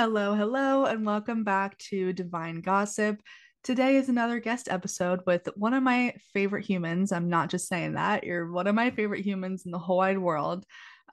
[0.00, 3.20] Hello, hello, and welcome back to Divine Gossip.
[3.64, 7.10] Today is another guest episode with one of my favorite humans.
[7.10, 10.18] I'm not just saying that, you're one of my favorite humans in the whole wide
[10.18, 10.64] world.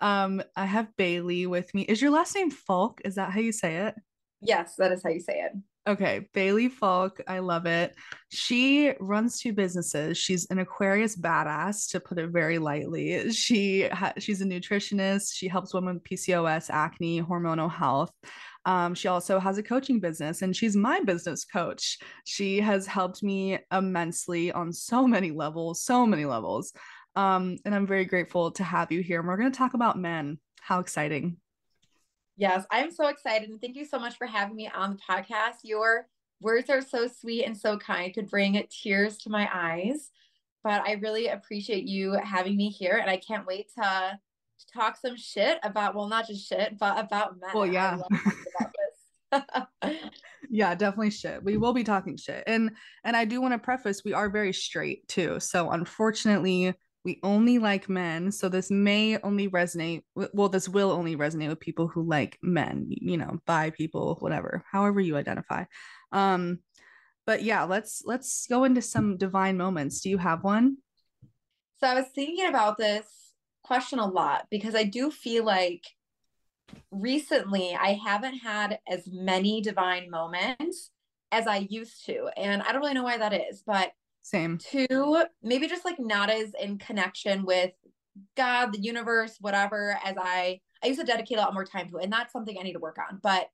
[0.01, 1.81] Um, I have Baylee with me.
[1.81, 3.01] Is your last name Falk?
[3.03, 3.95] Is that how you say it?
[4.39, 5.53] Yes, that is how you say it.
[5.87, 7.19] Okay, Baylee Falk.
[7.27, 7.95] I love it.
[8.29, 10.19] She runs two businesses.
[10.19, 13.31] She's an Aquarius badass, to put it very lightly.
[13.31, 15.33] She ha- she's a nutritionist.
[15.33, 18.11] She helps women with PCOS, acne, hormonal health.
[18.65, 21.99] Um, she also has a coaching business and she's my business coach.
[22.23, 26.73] She has helped me immensely on so many levels, so many levels.
[27.15, 29.19] Um, and I'm very grateful to have you here.
[29.19, 30.39] And we're going to talk about men.
[30.61, 31.37] How exciting!
[32.37, 33.49] Yes, I'm so excited.
[33.49, 35.59] And thank you so much for having me on the podcast.
[35.63, 36.07] Your
[36.41, 40.11] words are so sweet and so kind, could bring tears to my eyes.
[40.63, 42.97] But I really appreciate you having me here.
[42.97, 44.19] And I can't wait to to
[44.73, 47.51] talk some shit about well not just shit but about men.
[47.53, 47.97] Well yeah.
[50.49, 51.43] yeah definitely shit.
[51.43, 52.43] We will be talking shit.
[52.47, 52.71] And
[53.03, 55.39] and i do want to preface we are very straight too.
[55.39, 58.31] So unfortunately we only like men.
[58.31, 62.87] So this may only resonate well this will only resonate with people who like men
[62.89, 65.65] you know bi people whatever however you identify.
[66.11, 66.59] Um
[67.25, 70.01] but yeah let's let's go into some divine moments.
[70.01, 70.77] Do you have one?
[71.79, 73.24] So i was thinking about this
[73.65, 75.83] question a lot because I do feel like
[76.91, 80.91] recently I haven't had as many divine moments
[81.31, 82.29] as I used to.
[82.37, 84.57] And I don't really know why that is, but same.
[84.57, 87.71] Two, maybe just like not as in connection with
[88.35, 91.97] God, the universe, whatever, as I I used to dedicate a lot more time to
[91.97, 92.03] it.
[92.03, 93.19] And that's something I need to work on.
[93.21, 93.47] But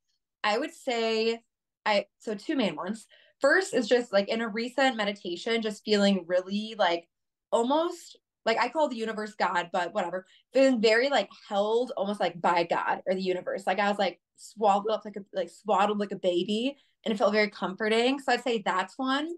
[0.44, 1.40] I would say
[1.86, 3.08] I so two main ones.
[3.40, 7.08] First is just like in a recent meditation, just feeling really like
[7.52, 10.26] almost like I call the universe God, but whatever.
[10.54, 13.64] Feeling very like held almost like by God or the universe.
[13.68, 17.18] Like I was like swallowed up like a like swaddled like a baby and it
[17.18, 18.20] felt very comforting.
[18.20, 19.30] So I'd say that's one.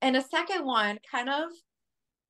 [0.00, 1.50] And a second one, kind of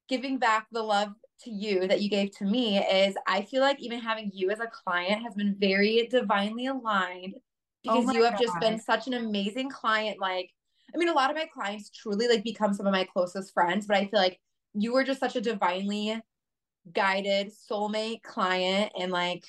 [0.09, 1.13] giving back the love
[1.45, 4.61] to you that you gave to me is I feel like even having you as
[4.61, 7.41] a client has been very divinely aligned oh
[7.83, 8.43] because oh you have God.
[8.43, 10.19] just been such an amazing client.
[10.19, 10.51] Like,
[10.93, 13.87] I mean, a lot of my clients truly like become some of my closest friends,
[13.87, 14.41] but I feel like
[14.81, 16.21] you were just such a divinely
[16.93, 19.45] guided soulmate client and like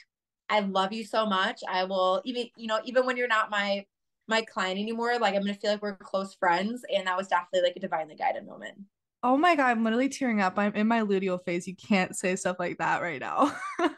[0.49, 1.61] I love you so much.
[1.69, 3.85] I will even you know even when you're not my
[4.27, 7.61] my client anymore, like I'm gonna feel like we're close friends, and that was definitely
[7.67, 8.77] like a divinely guided moment.
[9.21, 10.57] Oh my god, I'm literally tearing up.
[10.57, 11.67] I'm in my luteal phase.
[11.67, 13.55] You can't say stuff like that right now.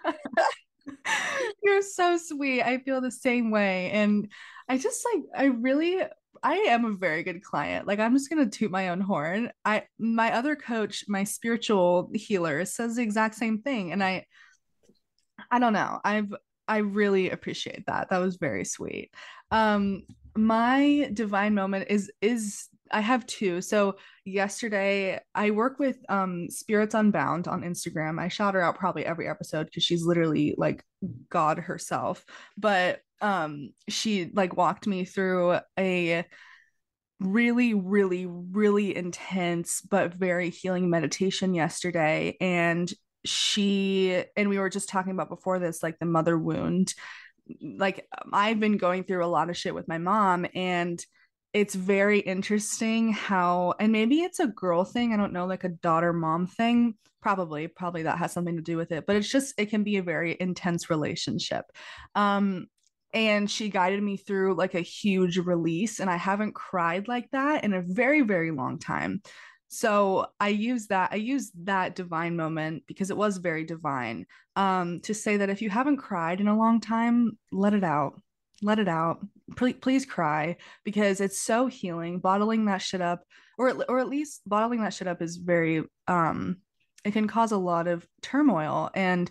[1.64, 2.64] You're so sweet.
[2.64, 4.30] I feel the same way, and
[4.68, 6.02] I just like I really
[6.44, 7.88] I am a very good client.
[7.88, 9.52] Like I'm just gonna toot my own horn.
[9.64, 14.26] I my other coach, my spiritual healer, says the exact same thing, and I
[15.52, 16.00] I don't know.
[16.04, 16.34] I've
[16.68, 18.10] I really appreciate that.
[18.10, 19.12] That was very sweet.
[19.52, 20.04] Um,
[20.36, 23.62] my divine moment is is I have two.
[23.62, 28.20] So yesterday I work with um Spirits Unbound on Instagram.
[28.20, 30.84] I shout her out probably every episode because she's literally like
[31.30, 32.26] God herself.
[32.58, 36.26] But um she like walked me through a
[37.20, 42.92] really really really intense but very healing meditation yesterday and
[43.24, 46.96] she and we were just talking about before this like the mother wound
[47.62, 51.04] like I've been going through a lot of shit with my mom and
[51.54, 55.70] it's very interesting how and maybe it's a girl thing i don't know like a
[55.70, 59.54] daughter mom thing probably probably that has something to do with it but it's just
[59.58, 61.66] it can be a very intense relationship.
[62.16, 62.68] Um
[63.14, 67.64] and she guided me through like a huge release and i haven't cried like that
[67.64, 69.22] in a very very long time.
[69.68, 74.26] So i use that i use that divine moment because it was very divine
[74.56, 78.20] um to say that if you haven't cried in a long time let it out
[78.62, 79.26] let it out.
[79.56, 82.20] Please, please cry because it's so healing.
[82.20, 83.24] Bottling that shit up
[83.58, 86.58] or or at least bottling that shit up is very um
[87.04, 89.30] it can cause a lot of turmoil and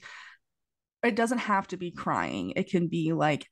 [1.02, 2.52] it doesn't have to be crying.
[2.56, 3.46] It can be like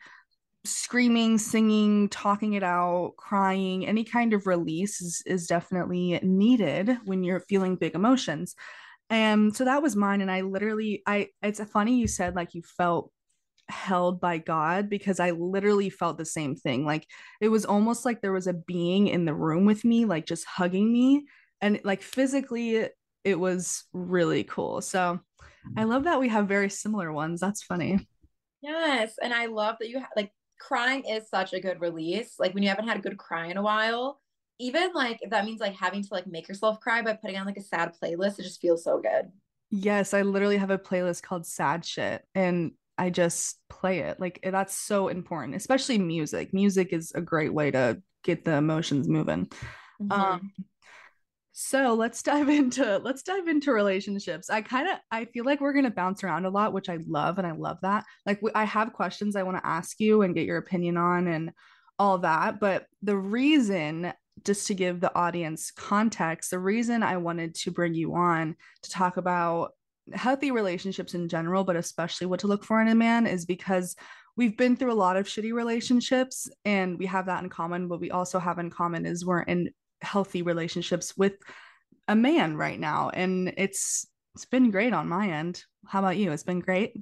[0.65, 3.87] screaming singing talking it out crying.
[3.87, 8.55] Any kind of release is, is definitely needed when you're feeling big emotions.
[9.09, 12.61] And so that was mine and i literally i it's funny you said like you
[12.63, 13.11] felt
[13.69, 16.85] held by God because I literally felt the same thing.
[16.85, 17.07] Like
[17.41, 20.45] it was almost like there was a being in the room with me, like just
[20.45, 21.27] hugging me.
[21.61, 22.89] And like physically,
[23.25, 24.81] it was really cool.
[24.81, 25.21] So
[25.77, 27.41] I love that we have very similar ones.
[27.41, 28.07] That's funny.
[28.63, 29.15] Yes.
[29.23, 32.35] And I love that you ha- like crying is such a good release.
[32.39, 34.21] Like when you haven't had a good cry in a while,
[34.59, 37.47] even like if that means like having to like make yourself cry by putting on
[37.47, 39.31] like a sad playlist, it just feels so good.
[39.71, 42.25] Yes, I literally have a playlist called Sad Shit.
[42.35, 44.19] And I just play it.
[44.21, 46.53] Like that's so important, especially music.
[46.53, 49.47] Music is a great way to get the emotions moving.
[50.03, 50.13] Mm-hmm.
[50.13, 50.53] Um
[51.61, 54.49] so let's dive into let's dive into relationships.
[54.49, 57.39] I kind of I feel like we're gonna bounce around a lot, which I love,
[57.39, 58.05] and I love that.
[58.27, 61.53] Like I have questions I want to ask you and get your opinion on and
[61.99, 62.61] all that.
[62.61, 64.13] But the reason,
[64.45, 68.91] just to give the audience context, the reason I wanted to bring you on to
[68.91, 69.73] talk about
[70.13, 73.97] healthy relationships in general, but especially what to look for in a man is because
[74.37, 77.89] we've been through a lot of shitty relationships and we have that in common.
[77.89, 79.71] What we also have in common is we're in
[80.01, 81.35] healthy relationships with
[82.07, 83.11] a man right now.
[83.11, 85.65] And it's it's been great on my end.
[85.87, 86.31] How about you?
[86.31, 86.95] It's been great?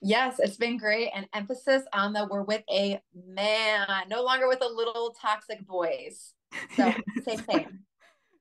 [0.00, 1.10] Yes it's been great.
[1.14, 6.32] And emphasis on the we're with a man no longer with a little toxic boys.
[6.76, 7.00] So yes.
[7.24, 7.78] same same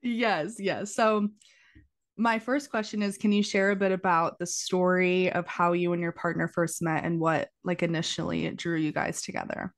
[0.01, 0.95] yes yes.
[0.95, 1.27] So
[2.19, 5.93] my first question is can you share a bit about the story of how you
[5.93, 9.73] and your partner first met and what like initially it drew you guys together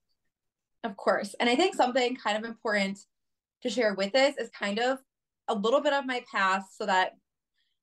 [0.83, 2.97] of course and i think something kind of important
[3.61, 4.97] to share with this is kind of
[5.47, 7.11] a little bit of my past so that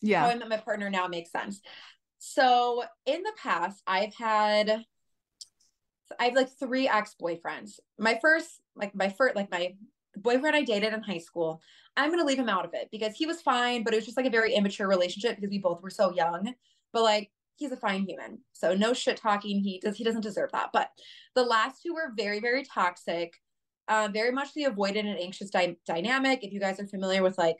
[0.00, 1.60] yeah how I met my partner now makes sense.
[2.19, 4.84] So in the past, I've had
[6.19, 7.78] I have like three ex-boyfriends.
[7.99, 9.75] My first, like my first, like my
[10.23, 11.61] boyfriend I dated in high school.
[11.97, 14.17] I'm gonna leave him out of it because he was fine, but it was just
[14.17, 16.55] like a very immature relationship because we both were so young.
[16.93, 18.38] But like he's a fine human.
[18.53, 19.61] So no shit talking.
[19.61, 20.70] He does he doesn't deserve that.
[20.73, 20.91] But
[21.35, 23.35] the last two were very, very toxic
[23.88, 26.44] uh, very much the avoidant and anxious dy- dynamic.
[26.44, 27.56] If you guys are familiar with like,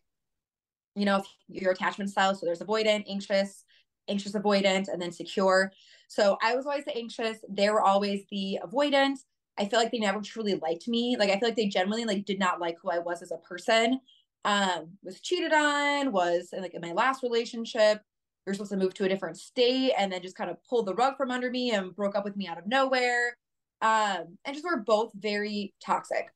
[0.95, 3.65] you know, your attachment style, so there's avoidant, anxious,
[4.09, 5.73] anxious avoidant, and then secure.
[6.09, 7.39] So I was always the anxious.
[7.49, 9.19] They were always the avoidant.
[9.59, 11.17] I feel like they never truly liked me.
[11.19, 13.39] Like I feel like they genuinely like did not like who I was as a
[13.39, 14.01] person.
[14.45, 18.01] Um, was cheated on, was like in my last relationship,
[18.47, 20.87] we were supposed to move to a different state and then just kind of pulled
[20.87, 23.37] the rug from under me and broke up with me out of nowhere
[23.83, 26.33] um, and just were both very toxic.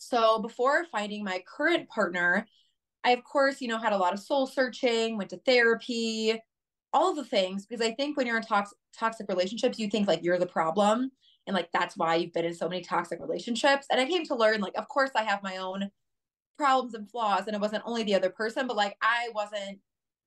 [0.00, 2.46] So before finding my current partner,
[3.04, 6.40] I of course, you know, had a lot of soul searching, went to therapy,
[6.92, 10.08] all of the things because I think when you're in toxic toxic relationships, you think
[10.08, 11.12] like you're the problem
[11.46, 13.86] and like that's why you've been in so many toxic relationships.
[13.90, 15.90] And I came to learn like of course I have my own
[16.58, 19.78] problems and flaws and it wasn't only the other person, but like I wasn't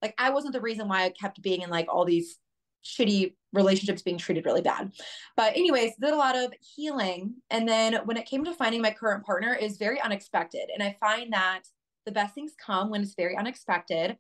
[0.01, 2.37] like I wasn't the reason why I kept being in like all these
[2.83, 4.91] shitty relationships being treated really bad.
[5.37, 7.35] But anyways, did a lot of healing.
[7.49, 10.69] And then when it came to finding my current partner is very unexpected.
[10.73, 11.61] And I find that
[12.05, 14.17] the best things come when it's very unexpected.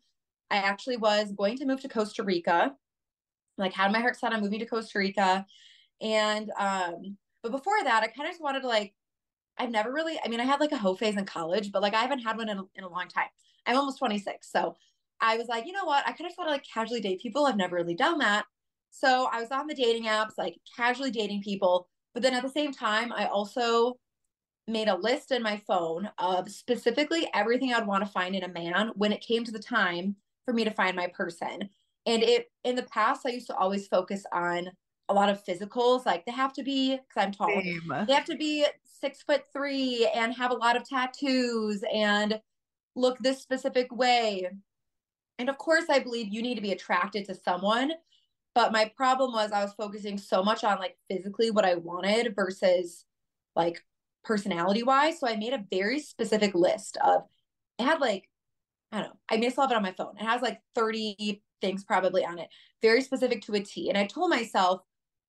[0.49, 2.73] I actually was going to move to Costa Rica,
[3.57, 5.45] like had my heart set on moving to Costa Rica.
[6.01, 8.93] And um, but before that, I kind of just wanted to like,
[9.57, 11.93] I've never really, I mean, I had like a hoe phase in college, but like
[11.93, 13.27] I haven't had one in a, in a long time.
[13.65, 14.51] I'm almost 26.
[14.51, 14.75] So
[15.21, 16.03] I was like, you know what?
[16.07, 17.45] I kind of want to like casually date people.
[17.45, 18.45] I've never really done that.
[18.91, 21.87] So I was on the dating apps, like casually dating people.
[22.13, 23.97] But then at the same time, I also
[24.67, 28.47] made a list in my phone of specifically everything I'd want to find in a
[28.47, 31.69] man when it came to the time for me to find my person.
[32.05, 34.69] And it in the past, I used to always focus on
[35.09, 37.49] a lot of physicals, like they have to be because I'm tall.
[37.49, 38.05] Same.
[38.07, 42.39] They have to be six foot three and have a lot of tattoos and
[42.95, 44.49] look this specific way.
[45.39, 47.93] And of course, I believe you need to be attracted to someone
[48.55, 52.35] but my problem was I was focusing so much on like physically what I wanted
[52.35, 53.05] versus
[53.55, 53.83] like
[54.23, 55.19] personality wise.
[55.19, 57.23] So I made a very specific list of
[57.79, 58.29] it had like,
[58.91, 60.15] I don't know, I may still have it on my phone.
[60.19, 62.49] It has like 30 things probably on it,
[62.81, 63.89] very specific to a T.
[63.89, 64.81] And I told myself,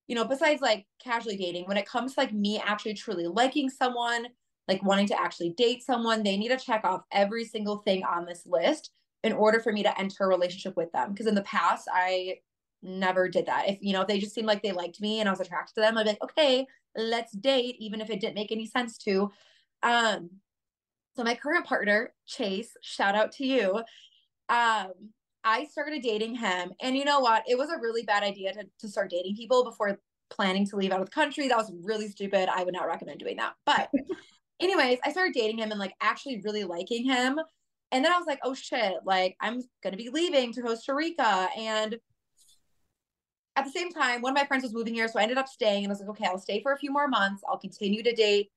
[0.06, 3.70] you know, besides like casually dating, when it comes to like me actually truly liking
[3.70, 4.26] someone,
[4.68, 8.25] like wanting to actually date someone, they need to check off every single thing on
[8.25, 8.90] this list
[9.23, 11.12] in order for me to enter a relationship with them.
[11.12, 12.37] Because in the past, I
[12.82, 13.68] never did that.
[13.68, 15.75] If you know, if they just seemed like they liked me and I was attracted
[15.76, 18.99] to them, I'd be like, okay, let's date, even if it didn't make any sense
[18.99, 19.30] to.
[19.82, 20.30] Um,
[21.16, 23.82] so my current partner, Chase, shout out to you.
[24.49, 24.92] Um,
[25.44, 27.44] I started dating him, and you know what?
[27.46, 29.98] It was a really bad idea to to start dating people before
[30.30, 31.48] planning to leave out of the country.
[31.48, 32.48] That was really stupid.
[32.48, 33.54] I would not recommend doing that.
[33.66, 33.90] But
[34.60, 37.38] anyways, I started dating him and like actually really liking him.
[37.92, 41.48] And then I was like, oh shit, like I'm gonna be leaving to Costa Rica
[41.56, 41.98] and
[43.56, 45.46] at the same time, one of my friends was moving here, so I ended up
[45.46, 47.42] staying and I was like, okay, I'll stay for a few more months.
[47.48, 48.50] I'll continue to date,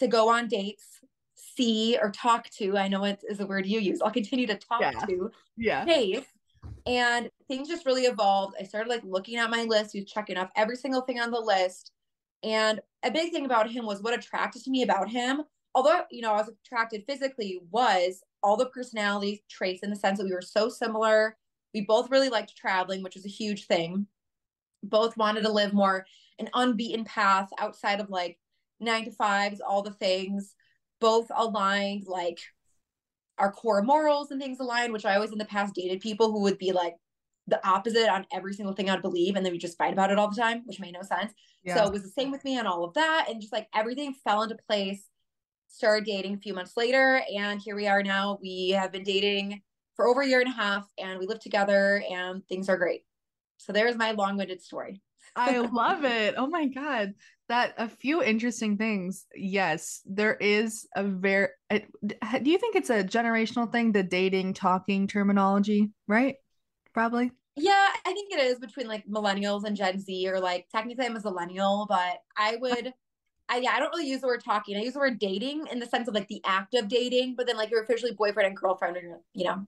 [0.00, 1.00] to go on dates,
[1.56, 2.76] see or talk to.
[2.76, 4.00] I know it is a word you use.
[4.00, 4.92] I'll continue to talk yeah.
[5.06, 5.30] to.
[5.56, 5.84] Yeah.
[5.84, 6.24] Hey.
[6.86, 8.56] And things just really evolved.
[8.58, 11.40] I started like looking at my list, was checking off every single thing on the
[11.40, 11.92] list.
[12.42, 15.42] And a big thing about him was what attracted to me about him,
[15.74, 20.18] although you know I was attracted physically, was all the personality traits in the sense
[20.18, 21.36] that we were so similar.
[21.72, 24.06] We both really liked traveling, which is a huge thing
[24.82, 26.06] both wanted to live more
[26.38, 28.38] an unbeaten path outside of like
[28.80, 30.54] nine to fives, all the things,
[31.02, 32.38] both aligned, like
[33.36, 36.42] our core morals and things aligned, which I always in the past dated people who
[36.42, 36.94] would be like
[37.48, 40.18] the opposite on every single thing I'd believe, and then we just fight about it
[40.18, 41.32] all the time, which made no sense.
[41.64, 41.74] Yeah.
[41.74, 44.14] So it was the same with me on all of that, and just like everything
[44.24, 45.08] fell into place.
[45.68, 48.38] Started dating a few months later, and here we are now.
[48.40, 49.62] We have been dating
[49.96, 53.04] for over a year and a half, and we live together, and things are great.
[53.56, 55.00] So there's my long-winded story.
[55.34, 56.34] I love it.
[56.36, 57.14] Oh my god.
[57.52, 59.26] That a few interesting things.
[59.36, 65.06] Yes, there is a very do you think it's a generational thing the dating talking
[65.06, 66.36] terminology, right?
[66.94, 67.30] Probably.
[67.56, 71.14] Yeah, I think it is between like millennials and Gen Z or like technically I'm
[71.14, 72.94] a millennial, but I would
[73.50, 74.78] I yeah, I don't really use the word talking.
[74.78, 77.46] I use the word dating in the sense of like the act of dating, but
[77.46, 79.66] then like you're officially boyfriend and girlfriend or you know.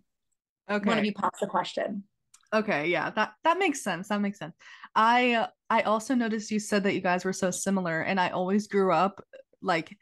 [0.71, 0.89] Okay.
[0.89, 2.05] One of you pops the question.
[2.55, 4.09] Okay, yeah, that that makes sense.
[4.09, 4.55] That makes sense.
[4.95, 8.29] I uh, I also noticed you said that you guys were so similar, and I
[8.29, 9.25] always grew up
[9.61, 9.97] like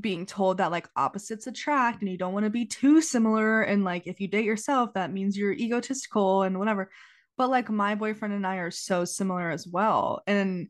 [0.00, 3.84] being told that like opposites attract, and you don't want to be too similar, and
[3.84, 6.90] like if you date yourself, that means you're egotistical and whatever.
[7.36, 10.68] But like my boyfriend and I are so similar as well, and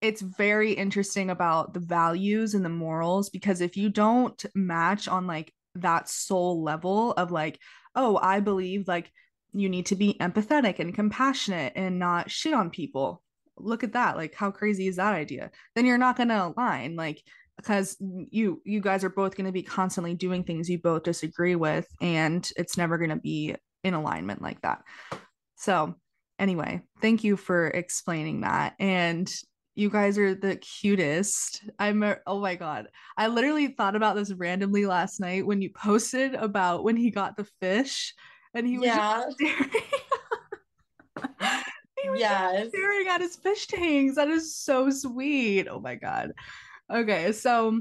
[0.00, 5.26] it's very interesting about the values and the morals because if you don't match on
[5.26, 7.58] like that soul level of like
[7.96, 9.10] oh i believe like
[9.54, 13.22] you need to be empathetic and compassionate and not shit on people.
[13.56, 15.50] Look at that like how crazy is that idea?
[15.74, 17.22] Then you're not going to align like
[17.56, 21.54] because you you guys are both going to be constantly doing things you both disagree
[21.54, 24.82] with and it's never going to be in alignment like that.
[25.56, 25.94] So
[26.40, 29.32] anyway thank you for explaining that and
[29.76, 31.62] you guys are the cutest.
[31.78, 32.88] I'm oh my god.
[33.16, 37.36] I literally thought about this randomly last night when you posted about when he got
[37.36, 38.14] the fish
[38.54, 39.24] and he was yeah.
[39.30, 39.70] staring.
[42.02, 42.68] he was yes.
[42.68, 44.16] staring at his fish tanks.
[44.16, 45.68] That is so sweet.
[45.68, 46.32] Oh my god.
[46.92, 47.80] Okay, so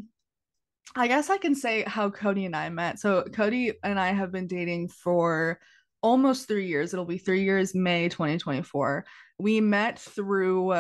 [0.95, 2.99] I guess I can say how Cody and I met.
[2.99, 5.59] So Cody and I have been dating for
[6.01, 6.93] almost three years.
[6.93, 9.05] It'll be three years, May 2024.
[9.39, 10.73] We met through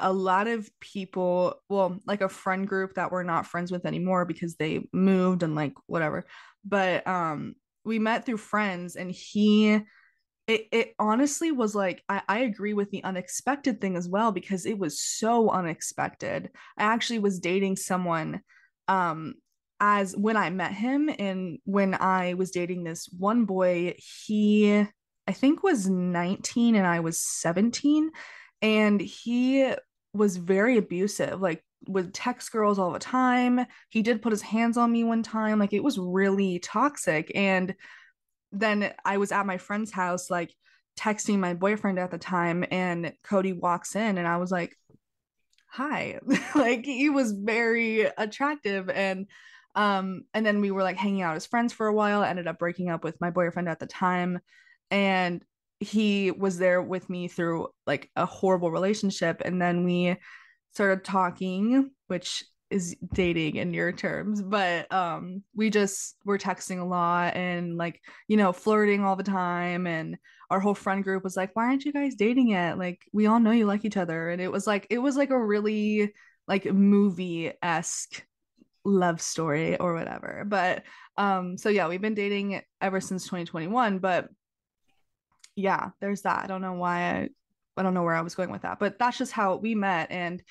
[0.00, 4.24] a lot of people, well, like a friend group that we're not friends with anymore
[4.24, 6.26] because they moved and like whatever.
[6.64, 9.80] But um we met through friends and he
[10.46, 14.66] it, it honestly was like I, I agree with the unexpected thing as well because
[14.66, 16.50] it was so unexpected.
[16.76, 18.40] I actually was dating someone
[18.88, 19.34] um
[19.80, 23.94] as when i met him and when i was dating this one boy
[24.26, 24.86] he
[25.26, 28.10] i think was 19 and i was 17
[28.60, 29.74] and he
[30.12, 33.64] was very abusive like would text girls all the time.
[33.88, 35.58] He did put his hands on me one time.
[35.58, 37.32] Like it was really toxic.
[37.34, 37.74] And
[38.52, 40.54] then I was at my friend's house, like
[40.98, 44.76] texting my boyfriend at the time, and Cody walks in, and I was like,
[45.68, 46.18] hi.
[46.54, 48.90] like he was very attractive.
[48.90, 49.26] And
[49.76, 52.58] um, and then we were like hanging out as friends for a while, ended up
[52.58, 54.40] breaking up with my boyfriend at the time.
[54.90, 55.44] And
[55.80, 59.40] he was there with me through like a horrible relationship.
[59.44, 60.16] And then we
[60.72, 66.84] started talking, which is dating in your terms, but um we just were texting a
[66.84, 70.16] lot and like, you know, flirting all the time and
[70.50, 72.78] our whole friend group was like, "Why aren't you guys dating yet?
[72.78, 75.30] Like we all know you like each other." And it was like it was like
[75.30, 76.12] a really
[76.48, 78.24] like movie-esque
[78.84, 80.44] love story or whatever.
[80.46, 80.84] But
[81.16, 84.28] um so yeah, we've been dating ever since 2021, but
[85.60, 86.44] yeah, there's that.
[86.44, 87.28] I don't know why I
[87.76, 90.10] I don't know where I was going with that, but that's just how we met.
[90.10, 90.42] And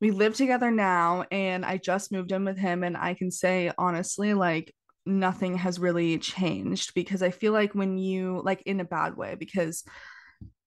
[0.00, 1.24] we live together now.
[1.30, 2.84] And I just moved in with him.
[2.84, 7.98] And I can say, honestly, like, nothing has really changed because I feel like when
[7.98, 9.84] you, like, in a bad way, because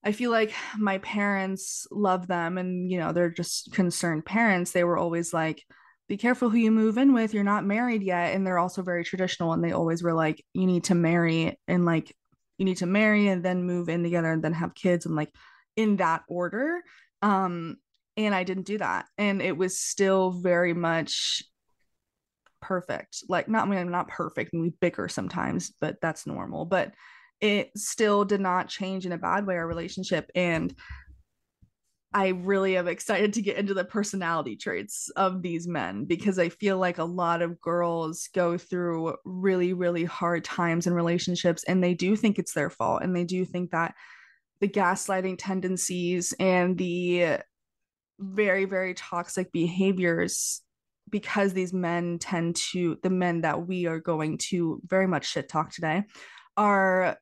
[0.04, 4.72] I feel like my parents love them and, you know, they're just concerned parents.
[4.72, 5.64] They were always like,
[6.10, 7.34] be careful who you move in with.
[7.34, 8.36] You're not married yet.
[8.36, 9.54] And they're also very traditional.
[9.54, 12.14] And they always were like, you need to marry and like,
[12.58, 15.34] you need to marry and then move in together and then have kids and like
[15.76, 16.82] in that order.
[17.22, 17.78] Um,
[18.18, 19.06] and I didn't do that.
[19.18, 21.44] And it was still very much
[22.62, 23.24] perfect.
[23.28, 26.66] Like not I mean not perfect and we bicker sometimes, but that's normal.
[26.66, 26.94] But
[27.40, 30.30] it still did not change in a bad way our relationship.
[30.36, 30.74] And
[32.14, 36.50] I really am excited to get into the personality traits of these men because I
[36.50, 41.82] feel like a lot of girls go through really, really hard times in relationships and
[41.82, 43.96] they do think it's their fault and they do think that
[44.60, 47.38] the gaslighting tendencies and the
[48.20, 50.62] very very toxic behaviors
[51.10, 55.50] because these men tend to the men that we are going to very much shit
[55.50, 56.04] talk today
[56.56, 57.18] are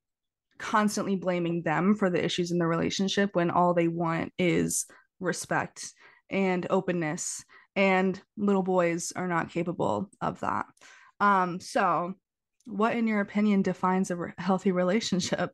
[0.60, 4.86] constantly blaming them for the issues in the relationship when all they want is
[5.20, 5.92] respect
[6.30, 7.44] and openness
[7.75, 10.66] and little boys are not capable of that.
[11.20, 12.13] Um so
[12.66, 15.51] what in your opinion defines a re- healthy relationship?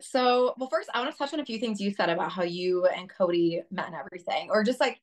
[0.00, 2.42] So well first i want to touch on a few things you said about how
[2.42, 4.98] you and cody met and everything or just like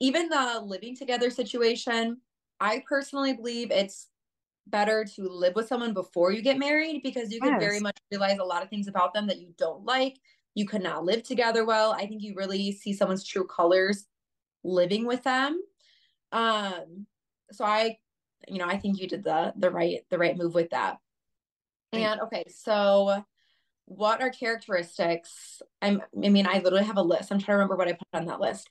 [0.00, 2.18] even the living together situation.
[2.60, 4.08] I personally believe it's
[4.66, 7.60] better to live with someone before you get married because you can yes.
[7.60, 10.18] very much realize a lot of things about them that you don't like.
[10.54, 11.92] You could not live together well.
[11.92, 14.06] I think you really see someone's true colors
[14.64, 15.60] living with them.
[16.32, 17.06] Um
[17.52, 17.96] so i
[18.48, 20.98] you know i think you did the the right the right move with that.
[21.92, 23.24] And okay so
[23.84, 25.62] what are characteristics?
[25.80, 27.30] I'm i mean i literally have a list.
[27.30, 28.68] I'm trying to remember what i put on that list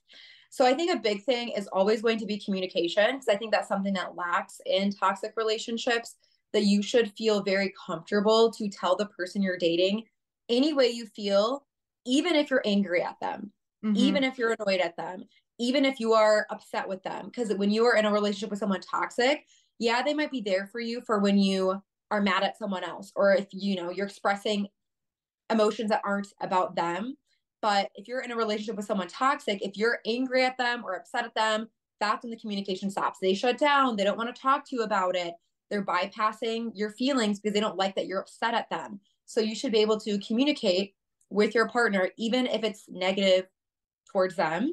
[0.56, 3.52] so i think a big thing is always going to be communication because i think
[3.52, 6.16] that's something that lacks in toxic relationships
[6.54, 10.04] that you should feel very comfortable to tell the person you're dating
[10.48, 11.66] any way you feel
[12.06, 13.52] even if you're angry at them
[13.84, 13.98] mm-hmm.
[13.98, 15.26] even if you're annoyed at them
[15.60, 18.60] even if you are upset with them because when you are in a relationship with
[18.60, 19.46] someone toxic
[19.80, 21.82] yeah they might be there for you for when you
[22.12, 24.68] are mad at someone else or if you know you're expressing
[25.50, 27.16] emotions that aren't about them
[27.62, 30.96] but if you're in a relationship with someone toxic if you're angry at them or
[30.96, 31.68] upset at them
[32.00, 34.84] that's when the communication stops they shut down they don't want to talk to you
[34.84, 35.34] about it
[35.70, 39.56] they're bypassing your feelings because they don't like that you're upset at them so you
[39.56, 40.94] should be able to communicate
[41.30, 43.46] with your partner even if it's negative
[44.12, 44.72] towards them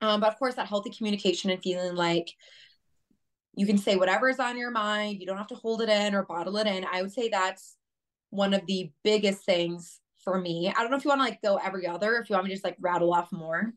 [0.00, 2.30] um, but of course, that healthy communication and feeling like
[3.54, 5.20] you can say whatever is on your mind.
[5.20, 6.84] You don't have to hold it in or bottle it in.
[6.90, 7.76] I would say that's
[8.30, 10.72] one of the biggest things for me.
[10.76, 12.50] I don't know if you want to like go every other, if you want me
[12.50, 13.72] to just like rattle off more.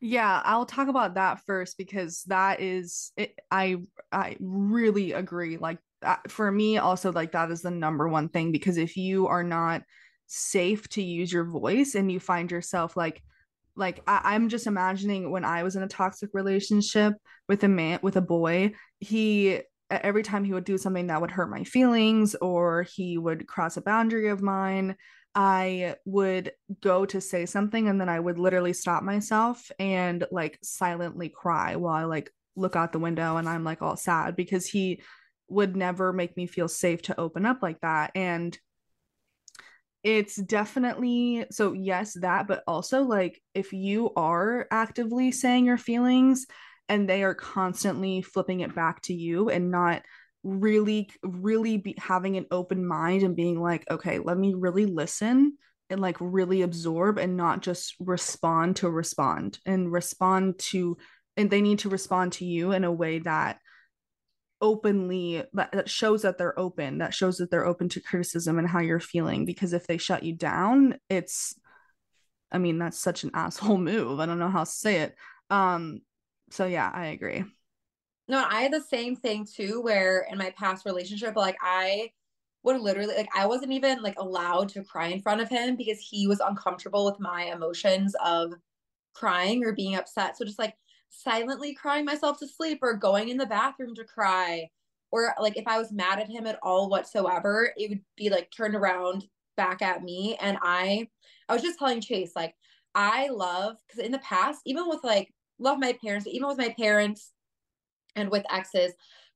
[0.00, 3.76] Yeah, I'll talk about that first because that is it, I
[4.12, 5.56] I really agree.
[5.56, 9.28] Like that, for me also like that is the number one thing because if you
[9.28, 9.82] are not
[10.26, 13.22] safe to use your voice and you find yourself like
[13.76, 17.14] like I, am just imagining when I was in a toxic relationship
[17.48, 21.30] with a man with a boy, he every time he would do something that would
[21.30, 24.96] hurt my feelings or he would cross a boundary of mine,
[25.34, 30.58] I would go to say something and then I would literally stop myself and like
[30.62, 34.66] silently cry while I like look out the window and I'm like all sad because
[34.66, 35.02] he
[35.48, 38.12] would never make me feel safe to open up like that.
[38.14, 38.56] And
[40.04, 46.46] it's definitely so yes that but also like if you are actively saying your feelings
[46.90, 50.02] and they are constantly flipping it back to you and not
[50.44, 55.56] really really be having an open mind and being like okay let me really listen
[55.90, 60.96] and like really absorb and not just respond to respond and respond to
[61.36, 63.58] and they need to respond to you in a way that
[64.60, 68.80] openly that shows that they're open that shows that they're open to criticism and how
[68.80, 71.58] you're feeling because if they shut you down it's
[72.52, 74.20] i mean that's such an asshole move.
[74.20, 75.14] I don't know how to say it.
[75.50, 76.00] Um
[76.50, 77.44] so yeah i agree
[78.28, 82.10] no i had the same thing too where in my past relationship like i
[82.62, 85.98] would literally like i wasn't even like allowed to cry in front of him because
[85.98, 88.52] he was uncomfortable with my emotions of
[89.14, 90.74] crying or being upset so just like
[91.10, 94.68] silently crying myself to sleep or going in the bathroom to cry
[95.14, 98.50] or like if I was mad at him at all whatsoever, it would be like
[98.50, 100.36] turned around back at me.
[100.40, 101.06] And I,
[101.48, 102.56] I was just telling Chase, like,
[102.96, 106.74] I love, because in the past, even with like, love my parents, even with my
[106.76, 107.30] parents
[108.16, 108.92] and with exes,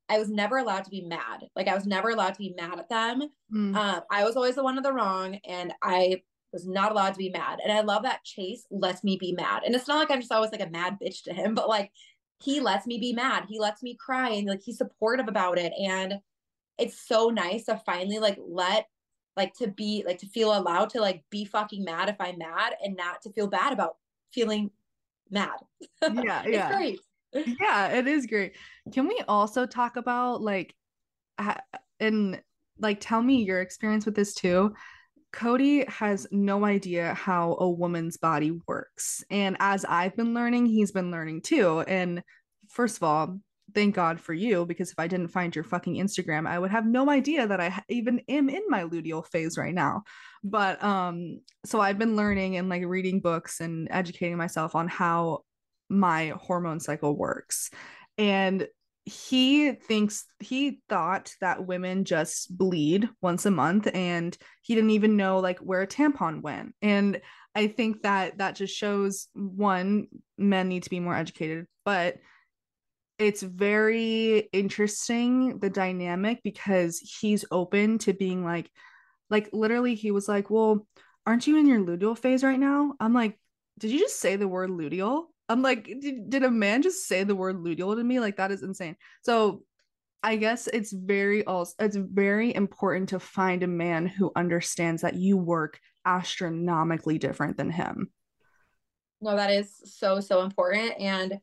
[0.09, 1.45] I was never allowed to be mad.
[1.55, 3.21] Like, I was never allowed to be mad at them.
[3.53, 3.75] Mm.
[3.75, 5.39] Um, I was always the one of the wrong.
[5.47, 7.59] And I was not allowed to be mad.
[7.63, 9.63] And I love that Chase lets me be mad.
[9.65, 11.91] And it's not like I'm just always like a mad bitch to him, but like
[12.41, 13.45] he lets me be mad.
[13.47, 15.73] He lets me cry and like he's supportive about it.
[15.79, 16.15] And
[16.77, 18.87] it's so nice to finally like let
[19.35, 22.73] like to be like to feel allowed to like be fucking mad if I'm mad
[22.81, 23.97] and not to feel bad about
[24.33, 24.71] feeling
[25.29, 25.57] mad.
[26.01, 26.71] Yeah, yeah.
[26.71, 26.99] great.
[27.33, 28.55] Yeah, it is great.
[28.93, 30.73] Can we also talk about like
[31.99, 32.41] and
[32.79, 34.73] like tell me your experience with this too?
[35.31, 39.23] Cody has no idea how a woman's body works.
[39.29, 41.81] And as I've been learning, he's been learning too.
[41.81, 42.23] And
[42.67, 43.39] first of all,
[43.75, 46.87] thank God for you, because if I didn't find your fucking Instagram, I would have
[46.87, 50.01] no idea that I even am in my luteal phase right now.
[50.43, 55.43] But um, so I've been learning and like reading books and educating myself on how
[55.89, 57.69] my hormone cycle works.
[58.17, 58.67] And
[59.05, 65.17] he thinks he thought that women just bleed once a month and he didn't even
[65.17, 67.19] know like where a tampon went and
[67.55, 72.17] i think that that just shows one men need to be more educated but
[73.17, 78.69] it's very interesting the dynamic because he's open to being like
[79.31, 80.87] Like literally he was like, "Well,
[81.25, 83.39] aren't you in your luteal phase right now?" I'm like,
[83.79, 87.23] "Did you just say the word luteal?" I'm like, did, did a man just say
[87.23, 88.19] the word luteal to me?
[88.19, 88.95] Like that is insane.
[89.23, 89.63] So
[90.21, 95.15] I guess it's very also it's very important to find a man who understands that
[95.15, 98.11] you work astronomically different than him.
[99.21, 101.39] No, that is so so important and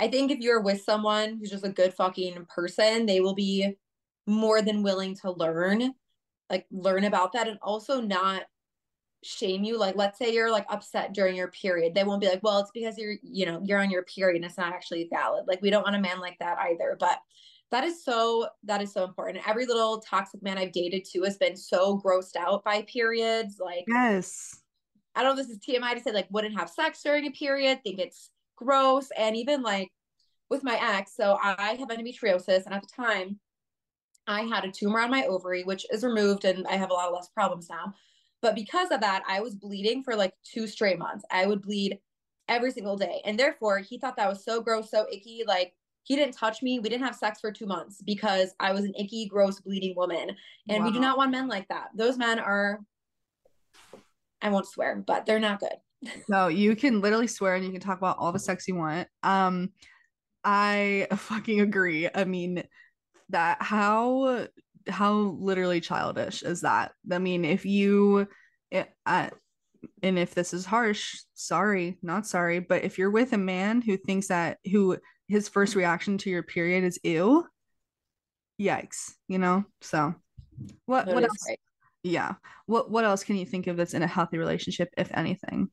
[0.00, 3.76] I think if you're with someone who's just a good fucking person, they will be
[4.26, 5.92] more than willing to learn,
[6.48, 8.44] like learn about that and also not
[9.22, 9.78] shame you.
[9.78, 11.94] Like, let's say you're like upset during your period.
[11.94, 14.44] They won't be like, well, it's because you're, you know, you're on your period and
[14.44, 15.44] it's not actually valid.
[15.46, 16.96] Like, we don't want a man like that either.
[16.98, 17.18] But
[17.70, 19.48] that is so, that is so important.
[19.48, 23.60] Every little toxic man I've dated too has been so grossed out by periods.
[23.60, 24.60] Like, yes.
[25.14, 27.30] I don't know if this is TMI to say, like, wouldn't have sex during a
[27.30, 29.08] period, think it's gross.
[29.16, 29.90] And even like
[30.48, 32.64] with my ex, so I have endometriosis.
[32.66, 33.38] And at the time,
[34.26, 37.08] I had a tumor on my ovary, which is removed, and I have a lot
[37.08, 37.94] of less problems now.
[38.42, 41.24] But because of that, I was bleeding for like two straight months.
[41.30, 41.98] I would bleed
[42.48, 43.20] every single day.
[43.24, 45.42] And therefore, he thought that was so gross, so icky.
[45.46, 45.74] Like,
[46.04, 46.78] he didn't touch me.
[46.78, 50.34] We didn't have sex for two months because I was an icky, gross, bleeding woman.
[50.68, 50.88] And wow.
[50.88, 51.88] we do not want men like that.
[51.94, 52.80] Those men are,
[54.42, 55.76] I won't swear, but they're not good.
[56.28, 59.06] no, you can literally swear and you can talk about all the sex you want.
[59.22, 59.70] Um,
[60.42, 62.08] I fucking agree.
[62.12, 62.64] I mean,
[63.28, 64.46] that how
[64.90, 66.92] how literally childish is that?
[67.10, 68.28] I mean, if you
[68.70, 69.30] it, I,
[70.02, 73.96] and if this is harsh, sorry, not sorry, but if you're with a man who
[73.96, 74.98] thinks that who
[75.28, 77.46] his first reaction to your period is ew,
[78.60, 79.64] yikes, you know?
[79.80, 80.14] So
[80.86, 81.48] what that what else?
[81.48, 81.60] Right.
[82.02, 82.34] Yeah.
[82.66, 85.70] What what else can you think of that's in a healthy relationship, if anything?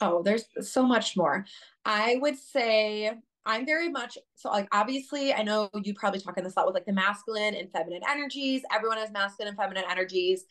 [0.00, 1.46] Oh, there's so much more.
[1.84, 3.12] I would say
[3.46, 6.74] I'm very much so like obviously I know you probably talking this a lot with
[6.74, 8.62] like the masculine and feminine energies.
[8.72, 10.44] Everyone has masculine and feminine energies,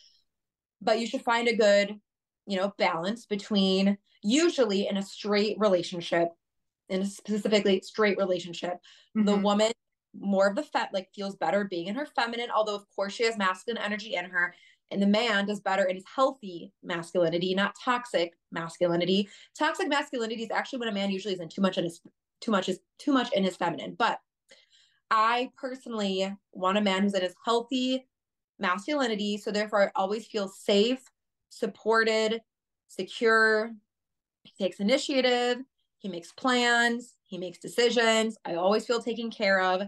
[0.82, 2.00] but you should find a good,
[2.46, 6.30] you know, balance between usually in a straight relationship,
[6.90, 8.76] in a specifically straight relationship,
[9.18, 9.26] mm-hmm.
[9.26, 9.72] the woman
[10.20, 13.26] more of the fet like feels better being in her feminine, although of course she
[13.26, 14.54] has masculine energy in her.
[14.92, 19.28] And the man does better in his healthy masculinity, not toxic masculinity.
[19.58, 22.00] Toxic masculinity is actually when a man usually isn't too much in his
[22.44, 23.96] too much is too much in his feminine.
[23.98, 24.20] But
[25.10, 28.08] I personally want a man who's in his healthy
[28.60, 29.38] masculinity.
[29.38, 31.00] So therefore, I always feel safe,
[31.50, 32.42] supported,
[32.88, 33.72] secure.
[34.44, 35.60] He takes initiative.
[36.00, 37.16] He makes plans.
[37.24, 38.38] He makes decisions.
[38.46, 39.82] I always feel taken care of.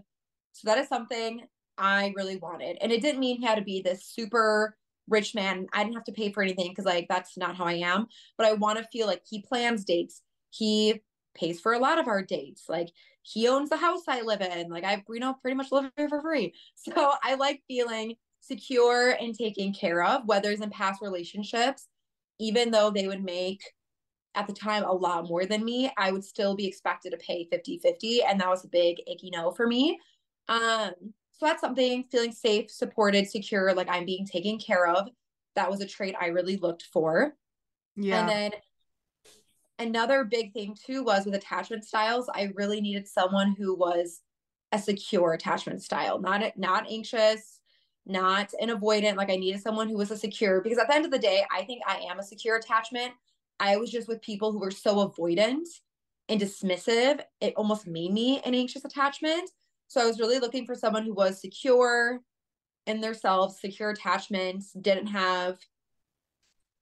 [0.53, 1.41] So that is something
[1.77, 2.77] I really wanted.
[2.81, 4.77] And it didn't mean he had to be this super
[5.09, 5.67] rich man.
[5.73, 8.07] I didn't have to pay for anything because like that's not how I am.
[8.37, 10.21] But I want to feel like he plans dates.
[10.51, 11.01] He
[11.35, 12.63] pays for a lot of our dates.
[12.67, 12.89] Like
[13.21, 14.69] he owns the house I live in.
[14.69, 16.53] Like I, you know, pretty much live here for free.
[16.75, 21.87] So I like feeling secure and taken care of, whether it's in past relationships,
[22.39, 23.61] even though they would make
[24.35, 27.47] at the time a lot more than me, I would still be expected to pay
[27.49, 28.23] 50 50.
[28.23, 29.99] And that was a big icky no for me.
[30.47, 30.91] Um,
[31.31, 35.09] so that's something feeling safe, supported, secure, like I'm being taken care of.
[35.55, 37.35] That was a trait I really looked for.
[37.95, 38.19] Yeah.
[38.19, 38.51] And then
[39.79, 44.21] another big thing too was with attachment styles i really needed someone who was
[44.71, 47.59] a secure attachment style not not anxious
[48.05, 51.05] not an avoidant like i needed someone who was a secure because at the end
[51.05, 53.11] of the day i think i am a secure attachment.
[53.57, 55.65] I was just with people who were so avoidant
[56.27, 59.49] and dismissive it almost made me an anxious attachment.
[59.87, 62.19] So i was really looking for someone who was secure
[62.85, 65.57] in themselves secure attachments didn't have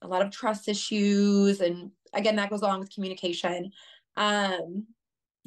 [0.02, 3.72] a lot of trust issues and again that goes along with communication.
[4.16, 4.86] Um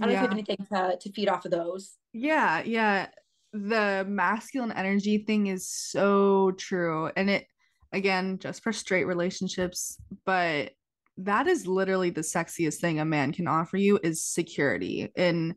[0.01, 0.07] i don't yeah.
[0.07, 1.97] know if you have anything to, to feed off of those.
[2.13, 3.09] Yeah yeah.
[3.53, 7.47] The masculine energy thing is so true and it
[7.93, 10.73] again just for straight relationships but
[11.19, 15.55] that is literally the sexiest thing a man can offer you is security and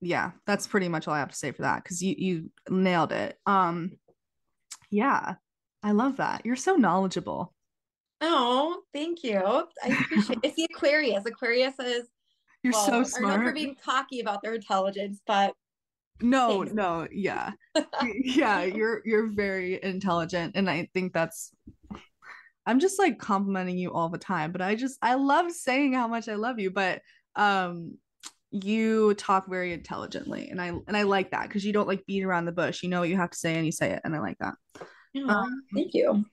[0.00, 3.12] yeah that's pretty much all i have to say for that because you you nailed
[3.12, 3.36] it.
[3.46, 3.92] Um
[4.90, 5.34] yeah
[5.82, 6.44] i love that.
[6.44, 7.52] You're so knowledgeable
[8.24, 9.36] Oh, thank you.
[9.82, 10.44] I appreciate it.
[10.44, 11.26] It's the Aquarius.
[11.26, 12.08] Aquarius is
[12.62, 13.40] you're well, so smart.
[13.40, 15.54] Are for being cocky about their intelligence, but
[16.20, 16.72] no, thanks.
[16.72, 17.50] no, yeah.
[18.22, 20.52] yeah, you're you're very intelligent.
[20.54, 21.52] And I think that's
[22.64, 26.06] I'm just like complimenting you all the time, but I just I love saying how
[26.06, 27.02] much I love you, but
[27.34, 27.98] um
[28.52, 32.22] you talk very intelligently and I and I like that because you don't like beat
[32.22, 32.84] around the bush.
[32.84, 34.54] You know what you have to say and you say it and I like that.
[35.12, 36.24] Yeah, um, thank you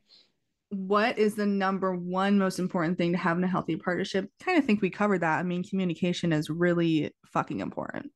[0.69, 4.29] what is the number one most important thing to have in a healthy partnership?
[4.39, 5.39] Kind of think we covered that.
[5.39, 8.11] I mean, communication is really fucking important.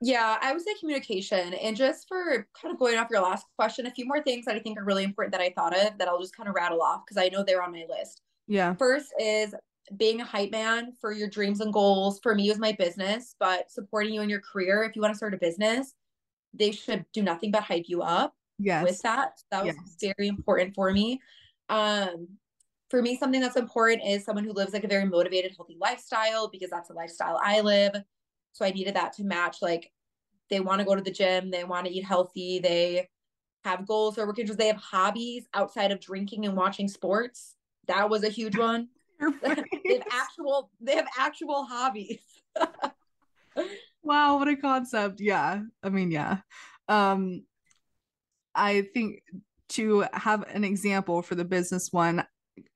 [0.00, 1.54] Yeah, I would say communication.
[1.54, 4.56] And just for kind of going off your last question, a few more things that
[4.56, 6.82] I think are really important that I thought of that I'll just kind of rattle
[6.82, 8.20] off because I know they're on my list.
[8.48, 8.74] Yeah.
[8.74, 9.54] First is
[9.96, 12.18] being a hype man for your dreams and goals.
[12.20, 14.82] For me, was my business, but supporting you in your career.
[14.82, 15.94] If you want to start a business,
[16.52, 18.82] they should do nothing but hype you up yes.
[18.82, 19.38] with that.
[19.52, 20.14] That was yes.
[20.16, 21.20] very important for me.
[21.72, 22.28] Um,
[22.90, 26.48] for me, something that's important is someone who lives like a very motivated, healthy lifestyle
[26.48, 27.94] because that's a lifestyle I live.
[28.52, 29.90] So I needed that to match like
[30.50, 33.08] they want to go to the gym, they want to eat healthy, they
[33.64, 37.56] have goals or work interests, they have hobbies outside of drinking and watching sports.
[37.88, 38.88] That was a huge one.
[39.42, 42.20] they have actual they have actual hobbies.
[44.02, 45.18] wow, what a concept.
[45.18, 45.62] Yeah.
[45.82, 46.40] I mean, yeah.
[46.88, 47.44] Um
[48.54, 49.22] I think
[49.74, 52.24] to have an example for the business one,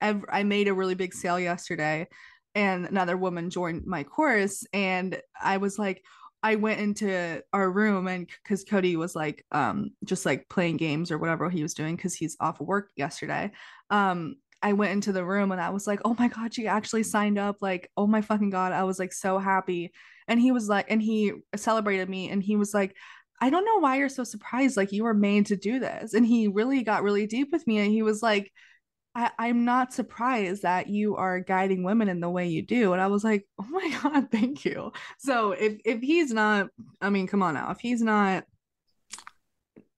[0.00, 2.08] I made a really big sale yesterday
[2.54, 6.02] and another woman joined my course and I was like
[6.42, 11.10] I went into our room and because Cody was like um just like playing games
[11.10, 13.52] or whatever he was doing because he's off of work yesterday.
[13.90, 17.02] Um I went into the room and I was like, oh my God, she actually
[17.02, 17.56] signed up.
[17.60, 18.72] Like, oh my fucking God.
[18.72, 19.92] I was like so happy.
[20.28, 22.96] And he was like, and he celebrated me and he was like,
[23.40, 24.76] I don't know why you're so surprised.
[24.76, 26.14] Like, you were made to do this.
[26.14, 27.78] And he really got really deep with me.
[27.78, 28.52] And he was like,
[29.16, 32.92] I, I'm not surprised that you are guiding women in the way you do.
[32.92, 34.92] And I was like, oh my God, thank you.
[35.18, 36.68] So if if he's not,
[37.00, 38.44] I mean, come on now, if he's not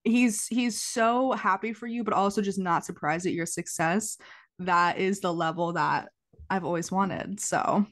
[0.05, 4.19] he's he's so happy for you, but also just not surprised at your success.
[4.61, 6.11] That is the level that
[6.49, 7.41] I've always wanted.
[7.41, 7.87] So